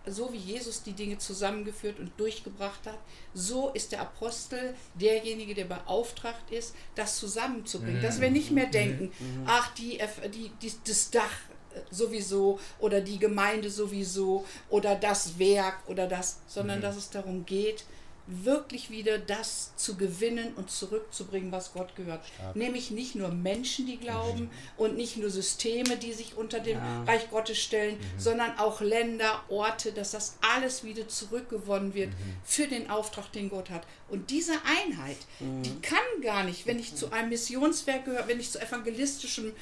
so 0.08 0.32
wie 0.34 0.38
Jesus 0.38 0.84
die 0.84 0.94
Dinge 0.94 1.18
zusammengeführt 1.18 2.00
und 2.00 2.12
durchgebracht 2.18 2.86
hat, 2.86 3.00
so 3.34 3.70
ist 3.72 3.92
der 3.92 4.02
Apostel 4.02 4.76
derjenige, 4.96 5.54
der 5.54 5.66
beauftragt 5.66 6.52
ist, 6.52 6.76
das 6.96 7.18
zusammenzubringen. 7.18 8.02
Dass 8.02 8.22
wir 8.22 8.32
nicht 8.32 8.52
mehr 8.52 8.68
denken, 8.68 9.12
ach, 9.46 9.74
die, 9.76 10.00
die, 10.34 10.52
die, 10.62 10.72
das 10.86 11.12
Dach 11.12 11.32
äh, 11.74 11.80
sowieso 11.92 12.60
oder 12.80 13.02
die 13.02 13.20
Gemeinde 13.20 13.70
sowieso 13.70 14.46
oder 14.70 14.96
das 14.96 15.40
Werk 15.40 15.78
oder 15.88 16.08
das, 16.08 16.40
sondern 16.48 16.82
dass 16.82 16.96
es 16.96 17.10
darum 17.10 17.46
geht, 17.46 17.86
wirklich 18.28 18.90
wieder 18.90 19.20
das 19.20 19.76
zu 19.76 19.96
gewinnen 19.96 20.54
und 20.56 20.72
zurückzubringen, 20.72 21.52
was 21.52 21.74
Gott 21.74 21.96
gehört. 21.96 22.22
Nämlich 22.56 22.90
nicht 22.92 23.16
nur 23.16 23.30
Menschen, 23.30 23.86
die 23.86 23.98
glauben 23.98 24.50
und 24.78 24.96
nicht 24.96 25.18
nur 25.18 25.30
Systeme, 25.30 25.98
die 25.98 26.14
sich 26.14 26.36
unter 26.36 26.60
dem 26.60 26.78
Ja. 26.78 27.04
Reich 27.04 27.30
Gottes 27.30 27.60
stellen, 27.60 27.98
sondern 28.18 28.58
auch 28.58 28.82
Länder, 28.82 29.44
Orte, 29.50 29.92
dass 29.92 30.12
das 30.12 30.38
alles 30.42 30.84
wieder 30.84 31.08
zurückgewonnen 31.08 31.94
wird 31.94 32.14
für 32.44 32.68
den 32.68 32.90
Auftrag, 32.90 33.32
den 33.32 33.50
Gott 33.50 33.70
hat. 33.70 33.84
Und 34.10 34.30
diese 34.32 34.54
Einheit, 34.66 35.18
die 35.40 35.80
kann 35.82 35.98
gar 36.22 36.44
nicht, 36.44 36.66
wenn 36.66 36.80
ich 36.80 36.96
zu 36.96 37.12
einem 37.12 37.30
Missionswerk 37.30 38.06
gehöre, 38.06 38.28
wenn 38.28 38.40
ich 38.40 38.52
zu 38.52 38.60
evangelistischem 38.60 39.54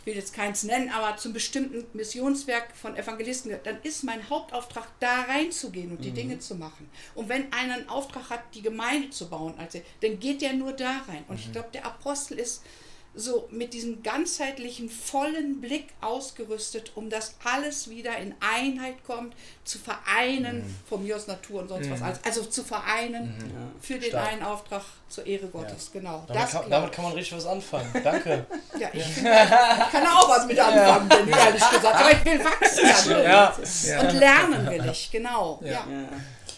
ich 0.00 0.06
will 0.06 0.14
jetzt 0.14 0.32
keins 0.32 0.62
nennen, 0.62 0.88
aber 0.88 1.18
zum 1.18 1.34
bestimmten 1.34 1.84
Missionswerk 1.92 2.74
von 2.74 2.96
Evangelisten, 2.96 3.50
gehört, 3.50 3.66
dann 3.66 3.82
ist 3.82 4.02
mein 4.02 4.30
Hauptauftrag, 4.30 4.88
da 4.98 5.22
reinzugehen 5.22 5.90
und 5.90 6.02
die 6.02 6.12
Dinge 6.12 6.38
zu 6.38 6.54
machen. 6.54 6.88
Und 7.14 7.28
wenn 7.28 7.52
einer 7.52 7.74
einen 7.74 7.88
Auftrag 7.88 8.30
hat, 8.30 8.42
die 8.54 8.62
Gemeinde 8.62 9.10
zu 9.10 9.28
bauen, 9.28 9.54
also, 9.58 9.80
dann 10.00 10.18
geht 10.18 10.40
der 10.40 10.54
nur 10.54 10.72
da 10.72 11.02
rein. 11.06 11.24
Und 11.28 11.38
ich 11.38 11.52
glaube, 11.52 11.68
der 11.74 11.84
Apostel 11.84 12.38
ist 12.38 12.62
so 13.14 13.48
mit 13.50 13.74
diesem 13.74 14.02
ganzheitlichen, 14.02 14.88
vollen 14.88 15.60
Blick 15.60 15.88
ausgerüstet, 16.00 16.92
um 16.94 17.10
das 17.10 17.34
alles 17.44 17.90
wieder 17.90 18.16
in 18.18 18.34
Einheit 18.40 19.04
kommt, 19.04 19.34
zu 19.64 19.78
vereinen, 19.78 20.76
von 20.88 21.02
mir 21.02 21.16
aus 21.16 21.26
Natur 21.26 21.62
und 21.62 21.68
sonst 21.68 21.90
was, 21.90 22.02
also, 22.02 22.20
also 22.24 22.44
zu 22.44 22.62
vereinen 22.62 23.34
für 23.80 23.98
den 23.98 24.10
Stark. 24.10 24.28
einen 24.28 24.42
Auftrag 24.42 24.82
zur 25.08 25.26
Ehre 25.26 25.48
Gottes, 25.48 25.90
genau. 25.92 26.24
Damit, 26.28 26.42
das 26.42 26.52
kann, 26.52 26.70
damit 26.70 26.92
kann 26.92 27.04
man 27.04 27.14
richtig 27.14 27.36
was 27.36 27.46
anfangen. 27.46 27.90
Danke. 28.04 28.46
ja, 28.78 28.88
ich, 28.92 29.00
ich 29.00 29.22
kann 29.24 30.06
auch 30.06 30.28
was 30.28 30.46
mit 30.46 30.58
anfangen, 30.58 31.08
denn 31.08 31.28
ehrlich 31.28 31.70
gesagt. 31.70 31.86
Aber 31.86 32.12
ich 32.12 32.24
will 32.24 32.44
wachsen. 32.44 33.10
Ja. 33.10 33.56
Ja. 33.84 34.00
Und 34.00 34.18
lernen 34.18 34.70
will 34.70 34.90
ich, 34.90 35.10
genau. 35.10 35.60
Ja. 35.64 35.84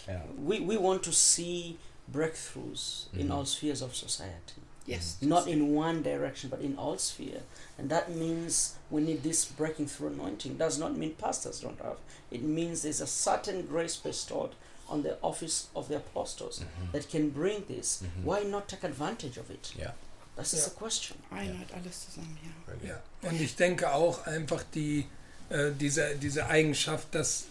Ja. 0.07 0.23
We, 0.37 0.61
we 0.61 0.83
want 0.83 1.03
to 1.05 1.13
see 1.13 1.77
breakthroughs 2.09 3.09
in 3.15 3.31
all 3.31 3.47
spheres 3.47 3.83
of 3.83 3.97
society. 3.97 4.62
Yes. 4.93 5.17
Not 5.21 5.47
in 5.47 5.75
one 5.75 6.03
direction, 6.03 6.51
but 6.51 6.61
in 6.61 6.77
all 6.77 6.99
sphere. 6.99 7.41
And 7.79 7.89
that 7.91 8.11
means 8.11 8.75
we 8.91 9.01
need 9.03 9.23
this 9.23 9.45
breaking 9.45 9.89
through 9.89 10.13
anointing. 10.15 10.59
Does 10.59 10.79
not 10.79 10.97
mean 10.97 11.15
pastors 11.19 11.61
don't 11.61 11.81
have. 11.81 11.97
It 12.31 12.43
means 12.43 12.83
there's 12.83 13.01
a 13.01 13.07
certain 13.07 13.67
grace 13.67 13.97
bestowed 13.97 14.51
on 14.89 15.03
the 15.03 15.17
office 15.23 15.69
of 15.75 15.89
the 15.89 15.97
apostles 15.97 16.65
that 16.93 17.09
can 17.11 17.31
bring 17.31 17.65
this. 17.69 18.03
Why 18.25 18.43
not 18.43 18.69
take 18.69 18.85
advantage 18.85 19.37
of 19.39 19.51
it? 19.51 19.73
Ja. 19.79 19.93
That 20.37 20.47
is 20.47 20.55
Yeah. 20.55 20.65
the 20.69 20.71
question. 20.85 21.17
Einheit, 21.31 21.73
alles 21.75 22.07
zusammen, 22.07 22.39
ja. 22.43 22.89
Ja, 22.91 23.29
und 23.31 23.41
ich 23.41 23.55
denke 23.57 23.93
auch 23.93 24.27
einfach 24.27 24.63
die, 24.75 25.07
äh, 25.51 25.71
diese, 25.79 26.17
diese 26.17 26.47
Eigenschaft, 26.47 27.15
dass, 27.15 27.45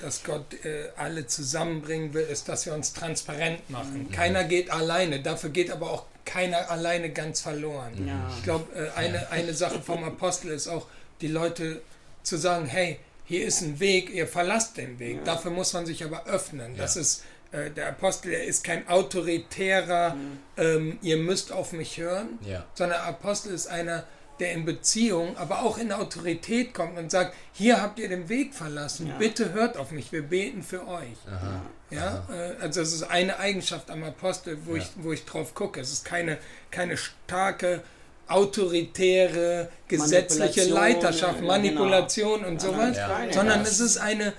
dass 0.00 0.22
Gott 0.24 0.54
äh, 0.64 0.90
alle 0.96 1.26
zusammenbringen 1.26 2.12
will, 2.14 2.24
ist, 2.24 2.48
dass 2.48 2.66
wir 2.66 2.74
uns 2.74 2.92
transparent 2.92 3.68
machen. 3.70 4.10
Keiner 4.10 4.44
geht 4.44 4.70
alleine, 4.70 5.20
dafür 5.22 5.50
geht 5.50 5.70
aber 5.70 5.90
auch 5.90 6.04
keiner 6.24 6.70
alleine 6.70 7.10
ganz 7.10 7.40
verloren. 7.40 8.06
Ja. 8.06 8.30
Ich 8.36 8.42
glaube, 8.44 8.66
äh, 8.74 8.90
eine, 8.98 9.30
eine 9.30 9.54
Sache 9.54 9.80
vom 9.80 10.04
Apostel 10.04 10.50
ist 10.50 10.68
auch, 10.68 10.86
die 11.20 11.28
Leute 11.28 11.82
zu 12.22 12.36
sagen, 12.36 12.66
hey, 12.66 12.98
hier 13.24 13.46
ist 13.46 13.60
ein 13.62 13.78
Weg, 13.80 14.10
ihr 14.10 14.26
verlasst 14.26 14.76
den 14.76 14.98
Weg. 14.98 15.24
Dafür 15.24 15.50
muss 15.50 15.72
man 15.72 15.86
sich 15.86 16.02
aber 16.04 16.26
öffnen. 16.26 16.76
Das 16.76 16.96
ist 16.96 17.22
äh, 17.52 17.70
der 17.70 17.88
Apostel, 17.88 18.32
er 18.32 18.44
ist 18.44 18.64
kein 18.64 18.88
autoritärer, 18.88 20.16
ähm, 20.56 20.98
ihr 21.02 21.16
müsst 21.16 21.52
auf 21.52 21.72
mich 21.72 21.98
hören, 21.98 22.38
Ja. 22.44 22.64
sondern 22.74 22.98
der 23.00 23.08
Apostel 23.08 23.52
ist 23.52 23.66
einer, 23.68 24.04
der 24.40 24.52
in 24.52 24.64
Beziehung, 24.64 25.36
aber 25.36 25.62
auch 25.62 25.78
in 25.78 25.92
Autorität 25.92 26.74
kommt 26.74 26.98
und 26.98 27.10
sagt, 27.10 27.34
hier 27.52 27.80
habt 27.80 27.98
ihr 27.98 28.08
den 28.08 28.28
Weg 28.28 28.54
verlassen, 28.54 29.06
Ja. 29.08 29.16
bitte 29.18 29.52
hört 29.52 29.76
auf 29.76 29.90
mich, 29.90 30.10
wir 30.12 30.22
beten 30.22 30.62
für 30.62 30.86
euch. 30.88 31.16
Aha. 31.30 31.62
Ja, 31.90 32.24
äh, 32.32 32.62
also 32.62 32.80
das 32.80 32.92
ist 32.92 33.02
eine 33.04 33.38
Eigenschaft 33.38 33.90
am 33.90 34.02
Apostel, 34.04 34.58
wo, 34.64 34.74
Ja. 34.76 34.82
ich, 34.82 34.88
wo 34.96 35.12
ich 35.12 35.24
drauf 35.24 35.54
gucke. 35.54 35.80
Es 35.80 35.92
ist 35.92 36.04
keine, 36.04 36.38
keine 36.70 36.96
starke, 36.96 37.82
autoritäre, 38.28 39.68
gesetzliche 39.88 40.60
Manipulation, 40.72 40.74
Leiterschaft, 40.74 41.34
ja, 41.34 41.40
genau. 41.40 41.46
Manipulation 41.48 42.44
und 42.44 42.60
sowas, 42.60 42.96
Ja. 42.96 43.20
sondern 43.32 43.62
es 43.62 43.80
ist 43.80 43.98
eine, 43.98 44.32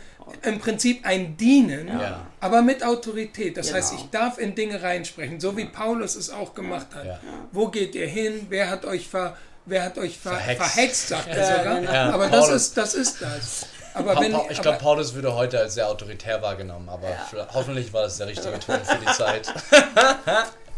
im 0.43 0.59
Prinzip 0.59 1.05
ein 1.05 1.35
Dienen, 1.35 1.87
Ja. 1.87 2.25
aber 2.39 2.61
mit 2.61 2.83
Autorität. 2.85 3.57
Das 3.57 3.73
heißt, 3.73 3.91
Genau. 3.91 4.03
ich 4.03 4.09
darf 4.11 4.37
in 4.37 4.55
Dinge 4.55 4.81
reinsprechen, 4.81 5.39
so 5.41 5.57
wie 5.57 5.65
Paulus 5.65 6.15
es 6.15 6.29
auch 6.29 6.53
gemacht 6.53 6.87
hat. 6.95 7.05
Ja. 7.05 7.19
Wo 7.51 7.67
geht 7.67 7.95
ihr 7.95 8.07
hin? 8.07 8.45
Wer 8.49 8.69
hat 8.69 8.85
euch 8.85 9.07
ver, 9.09 9.35
wer 9.65 9.83
hat 9.83 9.97
euch 9.97 10.17
ver, 10.17 10.31
Verhext. 10.31 10.63
verhext. 10.71 11.07
sagt 11.09 11.27
er 11.27 11.37
Ja, 11.37 11.57
sogar. 11.59 11.79
genau. 11.79 11.91
Ja, 11.93 12.09
aber 12.13 12.29
das 12.29 12.49
ist, 12.49 12.77
das 12.77 12.93
ist 12.95 13.21
das. 13.21 13.65
Aber 13.93 14.19
wenn, 14.21 14.33
ich 14.49 14.61
glaube, 14.61 14.77
Paulus 14.77 15.13
würde 15.13 15.33
heute 15.35 15.59
als 15.59 15.73
sehr 15.73 15.87
autoritär 15.89 16.41
wahrgenommen, 16.41 16.87
aber 16.87 17.09
vielleicht- 17.29 17.53
hoffentlich 17.53 17.91
war 17.91 18.03
das 18.03 18.17
der 18.17 18.27
richtige 18.27 18.57
Ton 18.65 18.79
für 18.85 18.97
die 18.97 19.11
Zeit. 19.13 19.53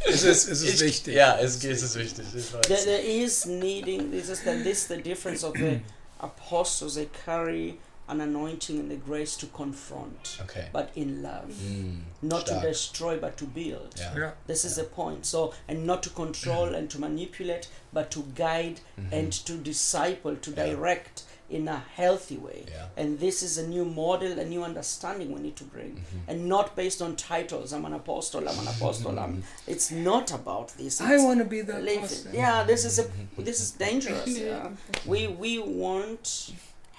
es 0.06 0.24
ist, 0.24 0.48
es 0.50 0.62
ist 0.64 0.76
Ich- 0.76 0.82
wichtig. 0.82 1.16
Ja, 1.16 1.38
es, 1.40 1.64
es 1.64 1.82
ist 1.84 1.96
wichtig. 1.96 2.26
There, 2.68 2.84
there 2.84 3.02
is 3.02 3.46
needing, 3.46 4.12
this 4.12 4.30
is 4.30 4.40
the, 4.44 4.64
this 4.64 4.88
the 4.88 4.98
difference 5.02 5.44
of 5.44 5.54
the 5.56 5.80
apostles. 6.20 6.96
They 6.96 7.08
carry 7.26 7.78
an 8.14 8.22
anointing 8.22 8.80
and 8.80 8.90
the 8.92 8.96
grace 8.96 9.36
to 9.38 9.46
confront, 9.48 10.38
Okay. 10.44 10.68
but 10.74 10.90
in 10.96 11.22
love. 11.24 11.52
Mm, 11.52 12.00
Not 12.22 12.46
to 12.48 12.60
destroy, 12.62 13.18
but 13.20 13.36
to 13.38 13.46
build. 13.46 13.96
Ja. 14.00 14.18
Ja. 14.20 14.32
This 14.48 14.66
is 14.66 14.76
the 14.76 14.84
point. 14.84 15.26
So, 15.26 15.54
and 15.68 15.86
not 15.86 16.02
to 16.04 16.10
control 16.10 16.76
and 16.76 16.90
to 16.92 17.00
manipulate, 17.00 17.68
but 17.94 18.10
to 18.12 18.22
guide 18.36 18.80
and 19.12 19.32
to 19.46 19.54
disciple, 19.54 20.36
to. 20.36 20.52
Ja. 20.52 20.56
direct 20.66 21.24
in 21.50 21.68
a 21.68 21.84
healthy 21.98 22.38
way. 22.38 22.66
Ja. 22.68 22.88
And 22.98 23.20
this 23.20 23.44
is 23.44 23.58
a 23.58 23.68
new 23.68 23.86
model, 23.86 24.40
a 24.40 24.46
new 24.46 24.64
understanding 24.64 25.34
we 25.36 25.42
need 25.42 25.56
to 25.56 25.64
bring. 25.66 25.92
Mhm. 25.96 26.20
And 26.30 26.48
not 26.50 26.76
based 26.76 27.02
on 27.02 27.16
titles. 27.16 27.74
I'm 27.74 27.86
an 27.86 27.94
apostle, 27.94 28.40
I'm 28.50 28.60
an 28.60 28.68
apostle. 28.68 29.20
I'm, 29.20 29.44
it's 29.68 29.92
not 29.92 30.32
about 30.32 30.68
this. 30.78 31.02
I 31.02 31.18
want 31.18 31.40
to 31.40 31.46
be 31.46 31.62
the 31.62 31.80
live- 31.80 31.98
apostle. 31.98 32.32
Yeah, 32.34 32.64
this 32.68 32.86
is 32.86 33.00
a 33.00 33.06
this 33.38 33.60
is 33.62 33.72
dangerous. 33.78 34.28
Yeah. 34.46 34.70
We 35.06 35.28
we 35.28 35.60
want 35.60 36.54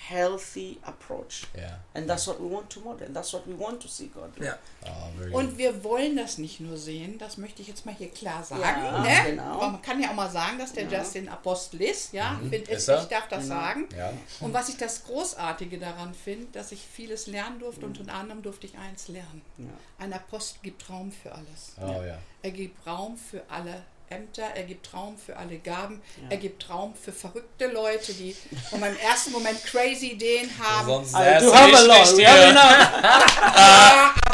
healthy 0.09 0.79
approach. 0.83 1.47
Ja. 1.57 1.79
And 1.95 2.09
that's 2.09 2.27
what 2.27 2.39
we 2.41 2.51
want 2.51 2.71
to 2.71 2.81
model. 2.81 3.09
That's 3.13 3.33
what 3.33 3.47
we 3.47 3.59
want 3.59 3.81
to 3.83 3.89
see 3.89 4.09
God 4.09 4.37
do. 4.39 4.45
Ja. 4.45 4.59
Oh, 4.85 4.89
very 5.19 5.33
Und 5.33 5.57
wir 5.59 5.83
wollen 5.85 6.17
das 6.17 6.39
nicht 6.39 6.61
nur 6.61 6.77
sehen, 6.77 7.19
das 7.19 7.37
möchte 7.39 7.63
ich 7.63 7.69
jetzt 7.69 7.87
mal 7.87 7.95
hier 7.95 8.11
klar 8.11 8.43
sagen. 8.45 8.63
Ja, 8.63 9.01
ne? 9.03 9.31
genau. 9.31 9.43
Aber 9.55 9.69
man 9.71 9.83
kann 9.83 10.01
ja 10.03 10.11
auch 10.11 10.15
mal 10.15 10.31
sagen, 10.31 10.59
dass 10.59 10.73
der 10.73 10.85
Ja. 10.89 10.99
Justin 11.01 11.29
Apostel 11.29 11.81
ist. 11.83 12.13
Ja, 12.13 12.33
Mhm. 12.33 12.51
Find, 12.51 12.69
Ist 12.69 12.89
ich, 12.89 12.95
ich 12.97 13.05
darf 13.09 13.29
das 13.29 13.45
Genau. 13.45 13.55
sagen. 13.55 13.89
Ja. 13.97 14.13
Und 14.41 14.53
was 14.53 14.69
ich 14.69 14.77
das 14.77 15.05
Großartige 15.05 15.79
daran 15.79 16.15
finde, 16.15 16.47
dass 16.53 16.73
ich 16.73 16.81
vieles 16.83 17.27
lernen 17.27 17.59
durfte 17.59 17.87
und 17.87 17.99
unter 17.99 18.15
anderem 18.15 18.43
durfte 18.43 18.67
ich 18.67 18.77
eins 18.77 19.09
lernen. 19.09 19.43
Ja. 19.59 19.67
Ein 19.99 20.13
Apostel 20.13 20.59
gibt 20.63 20.89
Raum 20.91 21.11
für 21.13 21.33
alles. 21.33 21.75
Oh 21.81 22.03
ja. 22.03 22.19
Er 22.43 22.51
gibt 22.51 22.87
Raum 22.87 23.17
für 23.17 23.43
alle 23.49 23.83
Ämter, 24.11 24.45
er 24.55 24.65
gibt 24.65 24.93
Raum 24.93 25.17
für 25.17 25.37
alle 25.37 25.59
Gaben, 25.59 26.03
er 26.29 26.37
gibt 26.37 26.69
Raum 26.69 26.95
für 26.95 27.13
verrückte 27.13 27.67
Leute, 27.67 28.13
die 28.13 28.37
und 28.71 28.83
im 28.83 28.97
ersten 28.97 29.33
Moment 29.33 29.65
crazy 29.65 30.09
Ideen 30.13 30.51
haben. 30.63 30.87
Sonst 30.87 31.15
I 31.15 31.21
wär's 31.21 31.43
do 31.43 31.55
have 31.55 31.73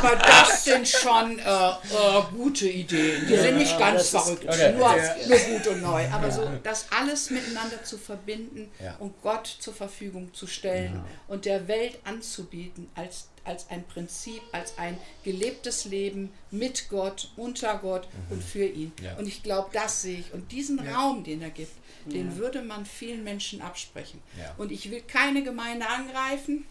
Ja, 0.02 0.08
aber 0.08 0.16
das 0.16 0.64
sind 0.64 0.88
schon 0.88 1.38
äh, 1.38 1.42
äh, 1.42 2.22
gute 2.36 2.68
Ideen. 2.68 3.26
Die 3.28 3.36
sind 3.36 3.58
nicht 3.58 3.72
Ja, 3.72 3.78
ganz 3.78 3.96
das 3.96 4.04
ist- 4.04 4.10
verrückt, 4.38 4.44
Okay. 4.48 4.72
nur, 4.72 4.96
Ja. 4.96 5.16
nur 5.28 5.38
gut 5.38 5.66
und 5.68 5.82
neu. 5.82 6.08
Aber 6.10 6.30
so 6.30 6.48
das 6.62 6.86
alles 6.90 7.30
miteinander 7.30 7.82
zu 7.84 7.98
verbinden 7.98 8.70
Ja. 8.82 8.96
und 8.98 9.20
Gott 9.22 9.46
zur 9.46 9.74
Verfügung 9.74 10.32
zu 10.34 10.46
stellen 10.46 11.02
und 11.28 11.44
der 11.44 11.68
Welt 11.68 11.98
anzubieten 12.04 12.88
als, 12.94 13.28
als 13.44 13.68
ein 13.70 13.84
Prinzip, 13.86 14.42
als 14.52 14.78
ein 14.78 14.98
gelebtes 15.24 15.84
Leben 15.84 16.32
mit 16.50 16.88
Gott, 16.88 17.30
unter 17.36 17.78
Gott 17.78 18.08
und 18.30 18.42
für 18.42 18.64
ihn. 18.64 18.92
Ja. 19.02 19.14
Und 19.16 19.26
ich 19.26 19.42
glaube, 19.42 19.70
das 19.72 20.02
sehe 20.02 20.18
ich. 20.20 20.32
Und 20.32 20.50
diesen 20.52 20.78
Raum, 20.88 21.24
den 21.24 21.42
er 21.42 21.50
gibt, 21.50 21.72
den 22.06 22.36
würde 22.36 22.62
man 22.62 22.86
vielen 22.86 23.22
Menschen 23.24 23.60
absprechen. 23.60 24.22
Ja. 24.38 24.54
Und 24.56 24.72
ich 24.72 24.90
will 24.90 25.02
keine 25.02 25.42
Gemeinde 25.42 25.86
angreifen. 25.86 26.66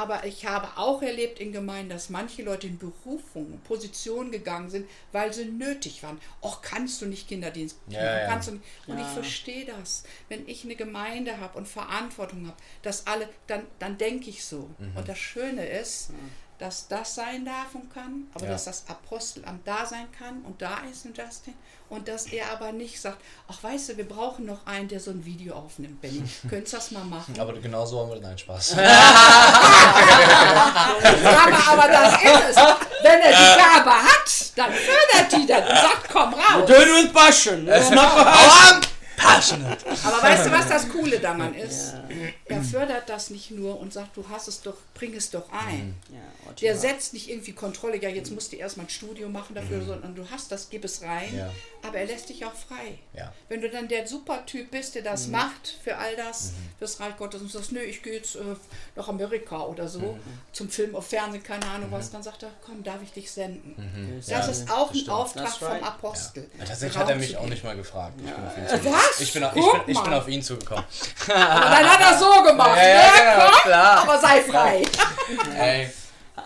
Aber 0.00 0.24
ich 0.24 0.46
habe 0.46 0.66
auch 0.76 1.02
erlebt 1.02 1.40
in 1.40 1.52
Gemeinden, 1.52 1.90
dass 1.90 2.08
manche 2.08 2.42
Leute 2.42 2.66
in 2.66 2.78
Berufungen, 2.78 3.60
Positionen 3.64 4.30
gegangen 4.30 4.70
sind, 4.70 4.88
weil 5.12 5.30
sie 5.34 5.44
nötig 5.44 6.02
waren. 6.02 6.18
Och, 6.42 6.62
kannst 6.62 7.02
du 7.02 7.06
nicht 7.06 7.28
Kinderdienst 7.28 7.76
Ja, 7.88 8.00
machen? 8.00 8.02
ja. 8.22 8.36
Nicht. 8.36 8.62
Und 8.88 8.98
ich 8.98 9.04
Ja. 9.06 9.12
verstehe 9.12 9.66
das. 9.66 10.04
Wenn 10.30 10.48
ich 10.48 10.64
eine 10.64 10.74
Gemeinde 10.74 11.38
habe 11.38 11.58
und 11.58 11.68
Verantwortung 11.68 12.46
habe, 12.46 12.56
dass 12.80 13.06
alle, 13.06 13.28
dann, 13.46 13.66
dann 13.78 13.98
denke 13.98 14.30
ich 14.30 14.42
so. 14.42 14.70
Mhm. 14.78 14.96
Und 14.96 15.06
das 15.08 15.18
Schöne 15.18 15.66
ist, 15.68 16.10
dass 16.60 16.86
das 16.88 17.14
sein 17.14 17.44
darf 17.44 17.74
und 17.74 17.92
kann, 17.92 18.28
aber 18.34 18.44
Ja. 18.44 18.52
dass 18.52 18.64
das 18.66 18.84
Apostelamt 18.86 19.66
da 19.66 19.86
sein 19.86 20.06
kann 20.16 20.42
und 20.42 20.60
da 20.60 20.78
ist 20.90 21.06
ein 21.06 21.14
Justin 21.14 21.54
und 21.88 22.06
dass 22.06 22.26
er 22.26 22.50
aber 22.52 22.70
nicht 22.72 23.00
sagt, 23.00 23.16
ach 23.48 23.62
weißt 23.62 23.88
du, 23.88 23.96
wir 23.96 24.06
brauchen 24.06 24.44
noch 24.46 24.66
einen, 24.66 24.86
der 24.86 25.00
so 25.00 25.10
ein 25.10 25.24
Video 25.24 25.54
aufnimmt, 25.54 26.00
Benny. 26.02 26.22
Könntest 26.50 26.74
du 26.74 26.76
das 26.76 26.90
mal 26.92 27.04
machen? 27.04 27.34
Aber 27.40 27.54
genau 27.54 27.86
so 27.86 28.00
haben 28.00 28.10
wir 28.10 28.20
den 28.20 28.36
Spaß. 28.38 28.76
Aber, 31.22 31.72
aber 31.72 31.88
das 31.88 32.14
ist 32.22 32.50
es. 32.50 32.56
Wenn 33.02 33.20
er 33.20 33.30
die 33.30 33.58
Gabe 33.58 33.90
hat, 33.90 34.52
dann 34.56 34.72
fördert 34.72 35.32
die 35.32 35.46
das 35.46 35.60
und 35.62 35.76
sagt, 35.76 36.08
komm 36.12 36.34
raus. 36.34 36.66
Do 36.66 36.74
it 36.74 36.88
with 36.88 37.12
passion. 37.12 37.66
Passionate. 39.34 39.84
Aber 40.04 40.22
weißt 40.22 40.46
du, 40.46 40.50
was 40.52 40.68
das 40.68 40.88
Coole 40.88 41.18
daran 41.20 41.54
ist? 41.54 41.94
Er 42.46 42.62
fördert 42.62 43.08
das 43.08 43.30
nicht 43.30 43.50
nur 43.50 43.78
und 43.78 43.92
sagt, 43.92 44.16
du 44.16 44.24
hast 44.28 44.48
es 44.48 44.60
doch, 44.62 44.76
bring 44.94 45.14
es 45.14 45.30
doch 45.30 45.50
ein. 45.52 45.94
Yeah, 46.10 46.20
what 46.44 46.60
Der 46.60 46.76
setzt 46.76 47.12
nicht 47.12 47.30
irgendwie 47.30 47.52
Kontrolle, 47.52 47.96
ja, 48.00 48.08
jetzt 48.08 48.30
musst 48.32 48.52
du 48.52 48.56
erstmal 48.56 48.86
ein 48.86 48.90
Studio 48.90 49.28
machen 49.28 49.54
dafür, 49.54 49.82
sondern 49.84 50.14
du 50.14 50.28
hast 50.30 50.50
das, 50.52 50.68
gib 50.70 50.84
es 50.84 51.02
rein. 51.02 51.36
Ja. 51.36 51.50
Aber 51.82 51.98
er 51.98 52.06
lässt 52.06 52.28
dich 52.28 52.44
auch 52.44 52.52
frei. 52.54 52.98
Ja. 53.14 53.32
Wenn 53.48 53.60
du 53.62 53.70
dann 53.70 53.88
der 53.88 54.06
Supertyp 54.06 54.70
bist, 54.70 54.94
der 54.94 55.02
Mhm. 55.02 55.06
das 55.06 55.26
macht 55.28 55.78
für 55.82 55.96
all 55.96 56.14
das, 56.16 56.52
fürs 56.78 57.00
Reich 57.00 57.16
Gottes 57.16 57.40
und 57.40 57.50
sagst, 57.50 57.72
nö, 57.72 57.80
ich 57.80 58.02
gehe 58.02 58.14
jetzt 58.14 58.36
äh, 58.36 58.40
nach 58.96 59.08
Amerika 59.08 59.60
oder 59.62 59.88
so, 59.88 60.00
Mhm. 60.00 60.20
zum 60.52 60.68
Film 60.68 60.94
auf 60.94 61.06
Fernsehen, 61.08 61.42
keine 61.42 61.66
Ahnung 61.66 61.90
was, 61.90 62.10
dann 62.10 62.22
sagt 62.22 62.42
er, 62.42 62.50
komm, 62.64 62.82
darf 62.82 63.00
ich 63.02 63.12
dich 63.12 63.30
senden. 63.30 63.74
Mhm. 63.76 64.16
Das 64.18 64.28
Ja, 64.28 64.40
ist 64.46 64.70
auch 64.70 64.90
ein 64.90 64.96
stimmt. 64.96 65.10
Auftrag 65.10 65.44
That's 65.44 65.56
vom 65.56 65.68
right. 65.68 65.82
Apostel. 65.82 66.50
Ja, 66.58 66.64
tatsächlich 66.66 66.98
hat 66.98 67.08
er 67.08 67.16
mich 67.16 67.36
auch 67.36 67.46
nicht 67.46 67.64
mal 67.64 67.76
gefragt. 67.76 68.14
Was? 68.82 69.19
Zugekommen. 69.26 69.28
Ich 69.28 69.32
bin, 69.32 69.44
auf- 69.44 69.56
ich, 69.56 69.84
bin, 69.86 69.94
ich 69.96 70.02
bin 70.02 70.12
auf 70.14 70.28
ihn 70.28 70.42
zugekommen. 70.42 70.84
Aber 71.28 71.70
dann 71.70 71.90
hat 71.90 72.00
er 72.00 72.18
so 72.18 72.42
gemacht, 72.42 72.76
Ja, 72.76 72.88
ja, 72.88 73.04
ne? 73.04 73.12
genau, 73.22 73.50
Komm, 73.50 73.60
klar. 73.62 73.98
aber 74.02 74.18
sei 74.20 74.42
frei. 74.42 74.82
Ey, 75.58 75.88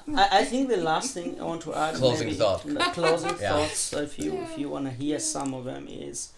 I, 0.07 0.43
I 0.43 0.45
think 0.45 0.69
the 0.69 0.77
last 0.77 1.15
thing 1.15 1.37
I 1.39 1.43
want 1.43 1.63
to 1.63 1.73
add, 1.75 1.95
Closing 1.97 2.27
maybe, 2.29 2.39
thought. 2.39 2.63
closing 2.93 3.31
Yeah. 3.41 3.53
thoughts, 3.57 3.93
if 3.93 4.19
you 4.19 4.35
if 4.43 4.59
you 4.59 4.69
want 4.71 4.85
to 4.87 4.91
hear 4.91 5.19
some 5.21 5.55
of 5.55 5.65
them, 5.65 5.87
is, 5.89 6.31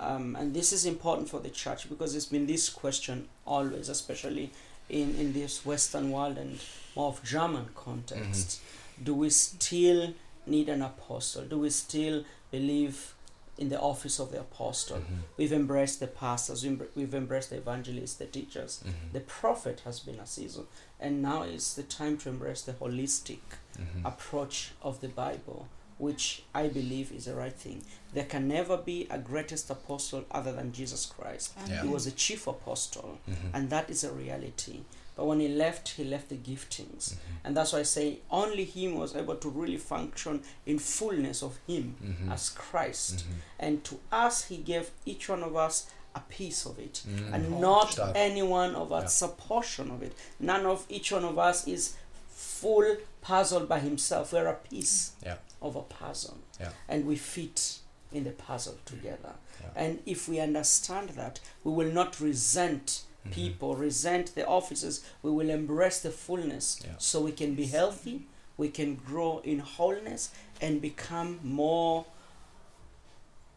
um, 0.00 0.36
and 0.36 0.54
this 0.54 0.72
is 0.72 0.86
important 0.86 1.28
for 1.28 1.40
the 1.40 1.50
church 1.50 1.88
because 1.88 2.14
it's 2.14 2.26
been 2.26 2.46
this 2.46 2.68
question 2.70 3.28
always, 3.46 3.88
especially 3.88 4.50
in 4.88 5.14
in 5.18 5.32
this 5.32 5.64
Western 5.66 6.10
world 6.10 6.38
and 6.38 6.58
more 6.96 7.08
of 7.08 7.22
German 7.24 7.66
context. 7.74 8.60
Do 9.02 9.14
we 9.14 9.28
still 9.30 10.14
need 10.46 10.68
an 10.68 10.82
apostle? 10.82 11.42
Do 11.42 11.58
we 11.58 11.70
still 11.70 12.22
believe 12.52 13.14
in 13.56 13.68
the 13.68 13.80
office 13.80 14.18
of 14.18 14.30
the 14.32 14.40
apostle? 14.40 14.98
Mm-hmm. 14.98 15.14
We've 15.36 15.52
embraced 15.52 16.00
the 16.00 16.06
pastors, 16.06 16.64
we've 16.94 17.14
embraced 17.14 17.50
the 17.50 17.56
evangelists, 17.56 18.14
the 18.14 18.26
teachers. 18.26 18.82
Mm-hmm. 18.82 19.12
The 19.12 19.20
prophet 19.20 19.82
has 19.84 20.00
been 20.00 20.18
a 20.18 20.26
season, 20.26 20.66
and 21.00 21.22
now 21.22 21.42
is 21.42 21.74
the 21.74 21.82
time 21.82 22.18
to 22.18 22.28
embrace 22.28 22.62
the 22.62 22.72
holistic 22.72 23.40
mm-hmm. 23.78 24.04
approach 24.04 24.72
of 24.82 25.00
the 25.00 25.08
Bible, 25.08 25.68
which 25.98 26.42
I 26.54 26.68
believe 26.68 27.12
is 27.12 27.26
the 27.26 27.34
right 27.34 27.52
thing. 27.52 27.84
There 28.12 28.24
can 28.24 28.48
never 28.48 28.76
be 28.76 29.06
a 29.10 29.18
greatest 29.18 29.70
apostle 29.70 30.24
other 30.30 30.52
than 30.52 30.72
Jesus 30.72 31.06
Christ. 31.06 31.56
Yeah. 31.68 31.82
He 31.82 31.88
was 31.88 32.06
a 32.06 32.12
chief 32.12 32.46
apostle, 32.46 33.18
and 33.52 33.70
that 33.70 33.90
is 33.90 34.02
a 34.02 34.12
reality. 34.12 34.80
But 35.16 35.26
when 35.26 35.40
he 35.40 35.48
left, 35.48 35.90
he 35.90 36.04
left 36.04 36.28
the 36.28 36.36
giftings. 36.36 37.10
Mm-hmm. 37.14 37.34
And 37.44 37.56
that's 37.56 37.72
why 37.72 37.80
I 37.80 37.82
say 37.84 38.18
only 38.30 38.64
him 38.64 38.96
was 38.96 39.14
able 39.14 39.36
to 39.36 39.48
really 39.48 39.76
function 39.76 40.42
in 40.66 40.78
fullness 40.78 41.42
of 41.42 41.58
him 41.66 41.94
mm-hmm. 42.04 42.32
as 42.32 42.50
Christ. 42.50 43.18
Mm-hmm. 43.18 43.32
And 43.60 43.84
to 43.84 44.00
us, 44.10 44.46
he 44.46 44.56
gave 44.56 44.90
each 45.06 45.28
one 45.28 45.42
of 45.42 45.54
us 45.56 45.90
a 46.14 46.20
piece 46.20 46.64
of 46.64 46.78
it, 46.78 47.02
mm. 47.08 47.32
and 47.32 47.60
not 47.60 47.92
Stark. 47.92 48.12
any 48.14 48.42
one 48.42 48.74
of 48.76 48.92
us 48.92 49.20
a 49.22 49.28
portion 49.28 49.90
of 49.90 50.02
it. 50.02 50.12
None 50.38 50.64
of 50.64 50.86
each 50.88 51.10
one 51.10 51.24
of 51.24 51.38
us 51.38 51.66
is 51.66 51.96
full 52.28 52.96
puzzle 53.20 53.66
by 53.66 53.80
himself. 53.80 54.32
We're 54.32 54.46
a 54.46 54.54
piece 54.54 55.12
Ja. 55.24 55.34
of 55.60 55.76
a 55.76 55.82
puzzle, 55.82 56.38
Ja. 56.60 56.68
and 56.88 57.04
we 57.06 57.16
fit 57.16 57.78
in 58.12 58.24
the 58.24 58.30
puzzle 58.30 58.76
together. 58.84 59.34
Ja. 59.60 59.68
And 59.74 60.00
if 60.06 60.28
we 60.28 60.38
understand 60.38 61.10
that, 61.10 61.40
we 61.64 61.72
will 61.72 61.92
not 61.92 62.20
resent. 62.20 63.02
People, 63.30 63.74
resent 63.76 64.34
the 64.34 64.46
offices. 64.46 65.02
We 65.22 65.30
will 65.30 65.50
embrace 65.50 66.00
the 66.00 66.10
fullness, 66.10 66.80
Yeah. 66.84 66.94
so 66.98 67.20
we 67.20 67.32
can 67.32 67.54
be 67.54 67.66
healthy, 67.66 68.26
we 68.56 68.68
can 68.68 68.94
grow 68.96 69.40
in 69.44 69.58
wholeness, 69.60 70.30
and 70.60 70.80
become 70.80 71.38
more 71.42 72.04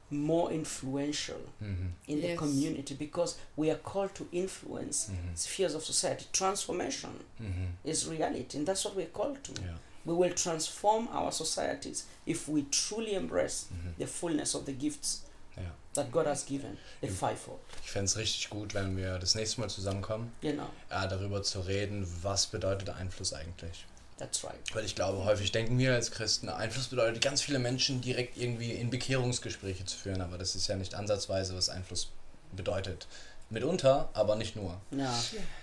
more 0.10 0.54
influential 0.54 1.42
Mhm. 1.62 1.92
in 2.08 2.22
the 2.22 2.36
community 2.38 2.94
because 2.96 3.36
we 3.58 3.70
are 3.70 3.75
called 3.80 4.16
to 4.16 4.25
influence 4.32 5.10
Mhm. 5.10 5.36
spheres 5.38 5.74
of 5.75 5.84
society. 5.84 6.25
Transformation 6.32 7.10
Mhm. 7.42 7.72
is 7.84 8.08
reality, 8.08 8.58
and 8.58 8.66
that's 8.66 8.86
what 8.86 8.96
we're 8.96 9.12
called 9.12 9.44
to. 9.44 9.51
Ja. 9.62 9.74
We 10.06 10.14
will 10.14 10.34
transform 10.34 11.10
our 11.12 11.32
societies 11.34 12.06
if 12.25 12.48
we 12.48 12.62
truly 12.72 13.16
embrace 13.16 13.66
Mhm. 13.70 13.98
the 13.98 14.08
fullness 14.08 14.56
of 14.56 14.64
the 14.66 14.72
gifts 14.72 15.24
Ja. 15.57 15.74
that 15.93 16.11
God 16.11 16.27
has 16.27 16.46
given, 16.46 16.77
Im- 17.01 17.09
fivefold. 17.13 17.59
Ich 17.83 17.91
fände 17.91 18.05
es 18.05 18.17
richtig 18.17 18.50
gut, 18.50 18.74
wenn 18.74 18.96
wir 18.98 19.17
das 19.20 19.35
nächste 19.35 19.59
Mal 19.61 19.70
zusammenkommen, 19.70 20.31
Genau, 20.41 20.70
äh, 20.89 21.07
darüber 21.07 21.41
zu 21.43 21.61
reden, 21.61 22.07
was 22.22 22.48
bedeutet 22.48 22.89
Einfluss 22.89 23.33
eigentlich. 23.33 23.85
that's 24.20 24.43
right. 24.43 24.55
Weil 24.74 24.83
ich 24.85 24.96
glaube, 24.96 25.24
häufig 25.25 25.51
denken 25.51 25.77
wir 25.77 25.93
als 25.93 26.11
Christen, 26.11 26.50
Einfluss 26.50 26.87
bedeutet, 26.87 27.22
ganz 27.24 27.41
viele 27.41 27.59
Menschen 27.59 28.01
direkt 28.01 28.37
irgendwie 28.37 28.72
in 28.74 28.89
Bekehrungsgespräche 28.89 29.85
zu 29.85 29.98
führen, 29.98 30.22
aber 30.22 30.37
das 30.37 30.55
ist 30.55 30.67
ja 30.67 30.75
nicht 30.75 30.93
ansatzweise, 30.96 31.55
was 31.55 31.70
Einfluss 31.70 32.09
bedeutet. 32.51 33.07
Mitunter, 33.50 34.09
aber 34.13 34.35
nicht 34.35 34.55
nur. 34.57 34.79
Yeah, 34.91 35.13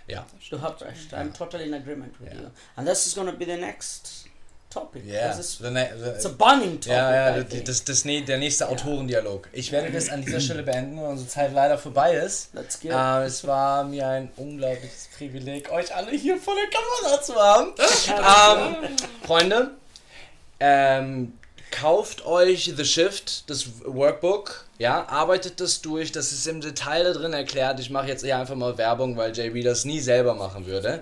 Ja. 0.06 0.26
you 0.50 0.60
have 0.60 0.82
recht. 0.84 1.12
I'm 1.12 1.32
totally 1.36 1.66
in 1.66 1.74
agreement 1.74 2.18
with 2.18 2.28
Yeah. 2.32 2.42
you. 2.42 2.50
And 2.76 2.88
this 2.88 3.06
is 3.06 3.14
going 3.14 3.28
to 3.30 3.36
be 3.36 3.44
the 3.44 3.56
next 3.58 4.24
topic. 4.74 5.04
Ja, 5.06 5.28
because 5.28 5.40
It's, 5.40 5.58
the 5.58 5.70
ne- 5.70 5.90
the- 5.96 6.10
it's 6.10 6.26
a 6.26 6.28
burning 6.28 6.72
topic. 6.80 6.88
ja, 6.92 7.36
ja, 7.38 7.42
das, 7.42 7.84
das, 7.84 8.02
der 8.02 8.38
nächste 8.38 8.68
Autorendialog. 8.68 9.48
Ich 9.52 9.72
werde 9.72 9.90
das 9.90 10.10
an 10.10 10.22
dieser 10.22 10.40
Stelle 10.46 10.62
beenden, 10.64 11.00
weil 11.00 11.10
unsere 11.10 11.28
Zeit 11.28 11.52
leider 11.54 11.78
vorbei 11.78 12.14
ist. 12.14 12.52
That's 12.54 12.80
good. 12.80 12.90
Äh, 12.90 13.24
es 13.24 13.46
war 13.46 13.84
mir 13.84 14.06
ein 14.06 14.30
unglaubliches 14.36 15.08
Privileg, 15.16 15.70
euch 15.72 15.94
alle 15.94 16.10
hier 16.10 16.36
vor 16.36 16.54
der 16.54 16.68
Kamera 16.68 17.22
zu 17.22 17.34
haben. 17.36 17.72
ähm, 18.84 18.96
Freunde, 19.24 19.70
ähm, 20.60 21.32
kauft 21.74 22.24
euch 22.24 22.72
The 22.76 22.84
Shift, 22.84 23.50
das 23.50 23.66
Workbook, 23.84 24.64
ja, 24.78 25.06
arbeitet 25.08 25.60
das 25.60 25.80
durch, 25.82 26.12
das 26.12 26.30
ist 26.32 26.46
im 26.46 26.60
Detail 26.60 27.04
da 27.04 27.12
drin 27.12 27.32
erklärt. 27.32 27.80
Ich 27.80 27.90
mache 27.90 28.08
jetzt 28.08 28.24
hier 28.24 28.38
einfach 28.38 28.54
mal 28.54 28.78
Werbung, 28.78 29.16
weil 29.16 29.36
JB 29.36 29.64
das 29.64 29.84
nie 29.84 30.00
selber 30.00 30.34
machen 30.34 30.66
würde. 30.66 31.00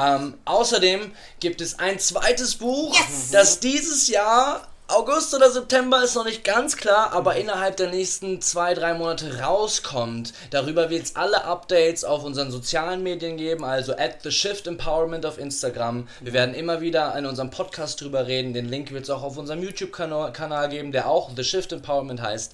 Ähm, 0.00 0.34
außerdem 0.46 1.12
gibt 1.40 1.60
es 1.60 1.78
ein 1.78 1.98
zweites 1.98 2.54
Buch, 2.56 2.96
das 3.32 3.60
dieses 3.60 4.08
Jahr 4.08 4.66
August 4.88 5.34
oder 5.34 5.50
September 5.50 6.04
ist 6.04 6.14
noch 6.14 6.24
nicht 6.24 6.44
ganz 6.44 6.76
klar, 6.76 7.12
aber 7.12 7.34
innerhalb 7.34 7.76
der 7.76 7.90
nächsten 7.90 8.40
zwei, 8.40 8.72
drei 8.72 8.94
Monate 8.94 9.40
rauskommt. 9.40 10.32
Darüber 10.50 10.90
wird 10.90 11.06
es 11.06 11.16
alle 11.16 11.42
Updates 11.42 12.04
auf 12.04 12.22
unseren 12.22 12.52
sozialen 12.52 13.02
Medien 13.02 13.36
geben, 13.36 13.64
also 13.64 13.96
at 13.96 14.22
the 14.22 14.30
Shift 14.30 14.68
Empowerment 14.68 15.26
auf 15.26 15.38
Instagram. 15.38 16.06
Wir 16.20 16.32
werden 16.32 16.54
immer 16.54 16.80
wieder 16.80 17.18
in 17.18 17.26
unserem 17.26 17.50
Podcast 17.50 18.00
drüber 18.00 18.28
reden. 18.28 18.52
Den 18.52 18.68
Link 18.68 18.92
wird 18.92 19.02
es 19.02 19.10
auch 19.10 19.24
auf 19.24 19.36
unserem 19.36 19.60
YouTube-Kanal 19.60 20.32
Kanal 20.32 20.68
geben, 20.68 20.92
der 20.92 21.08
auch 21.08 21.30
The 21.34 21.42
Shift 21.42 21.72
Empowerment 21.72 22.22
heißt. 22.22 22.52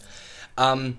Ähm, 0.59 0.97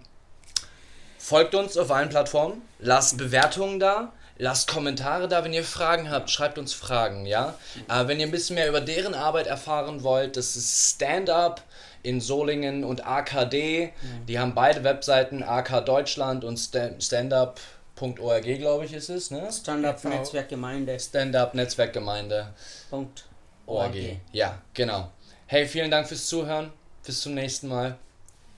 folgt 1.17 1.55
uns 1.55 1.79
auf 1.79 1.89
allen 1.89 2.09
Plattformen, 2.09 2.61
lasst 2.77 3.17
Bewertungen 3.17 3.79
da. 3.79 4.13
Lasst 4.43 4.67
Kommentare 4.67 5.29
da, 5.29 5.45
wenn 5.45 5.53
ihr 5.53 5.63
Fragen 5.63 6.11
habt, 6.11 6.29
schreibt 6.29 6.57
uns 6.57 6.73
Fragen, 6.73 7.25
ja. 7.25 7.55
Äh, 7.87 8.07
wenn 8.07 8.19
ihr 8.19 8.25
ein 8.27 8.31
bisschen 8.31 8.55
mehr 8.55 8.67
über 8.67 8.81
deren 8.81 9.13
Arbeit 9.13 9.47
erfahren 9.47 10.03
wollt, 10.03 10.35
das 10.35 10.57
ist 10.57 10.95
Stand-Up 10.95 11.61
in 12.01 12.19
Solingen 12.19 12.83
und 12.83 13.07
AKD. 13.07 13.93
Die 14.27 14.37
haben 14.39 14.53
beide 14.53 14.83
Webseiten, 14.83 15.43
AK 15.43 15.79
Deutschland 15.85 16.43
und 16.43 16.57
Sta- 16.57 16.99
standup.org, 16.99 18.43
glaube 18.43 18.83
ich, 18.83 18.91
ist 18.93 19.07
es, 19.07 19.31
ne? 19.31 19.47
Stand-up 19.49 20.01
TV. 20.01 20.09
Netzwerkgemeinde. 20.09 20.99
Stand-up 20.99 21.53
Netzwerkgemeinde 21.53 22.47
Punkt. 22.89 23.23
ORG. 23.65 24.17
Ja, 24.33 24.57
genau. 24.73 25.09
Hey, 25.45 25.65
vielen 25.65 25.89
Dank 25.89 26.05
fürs 26.05 26.25
Zuhören. 26.25 26.73
Bis 27.05 27.21
zum 27.21 27.33
nächsten 27.33 27.69
Mal. 27.69 27.95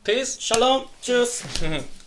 Peace. 0.03 0.37
Shalom. 0.41 0.85
Tschüss. 1.03 1.43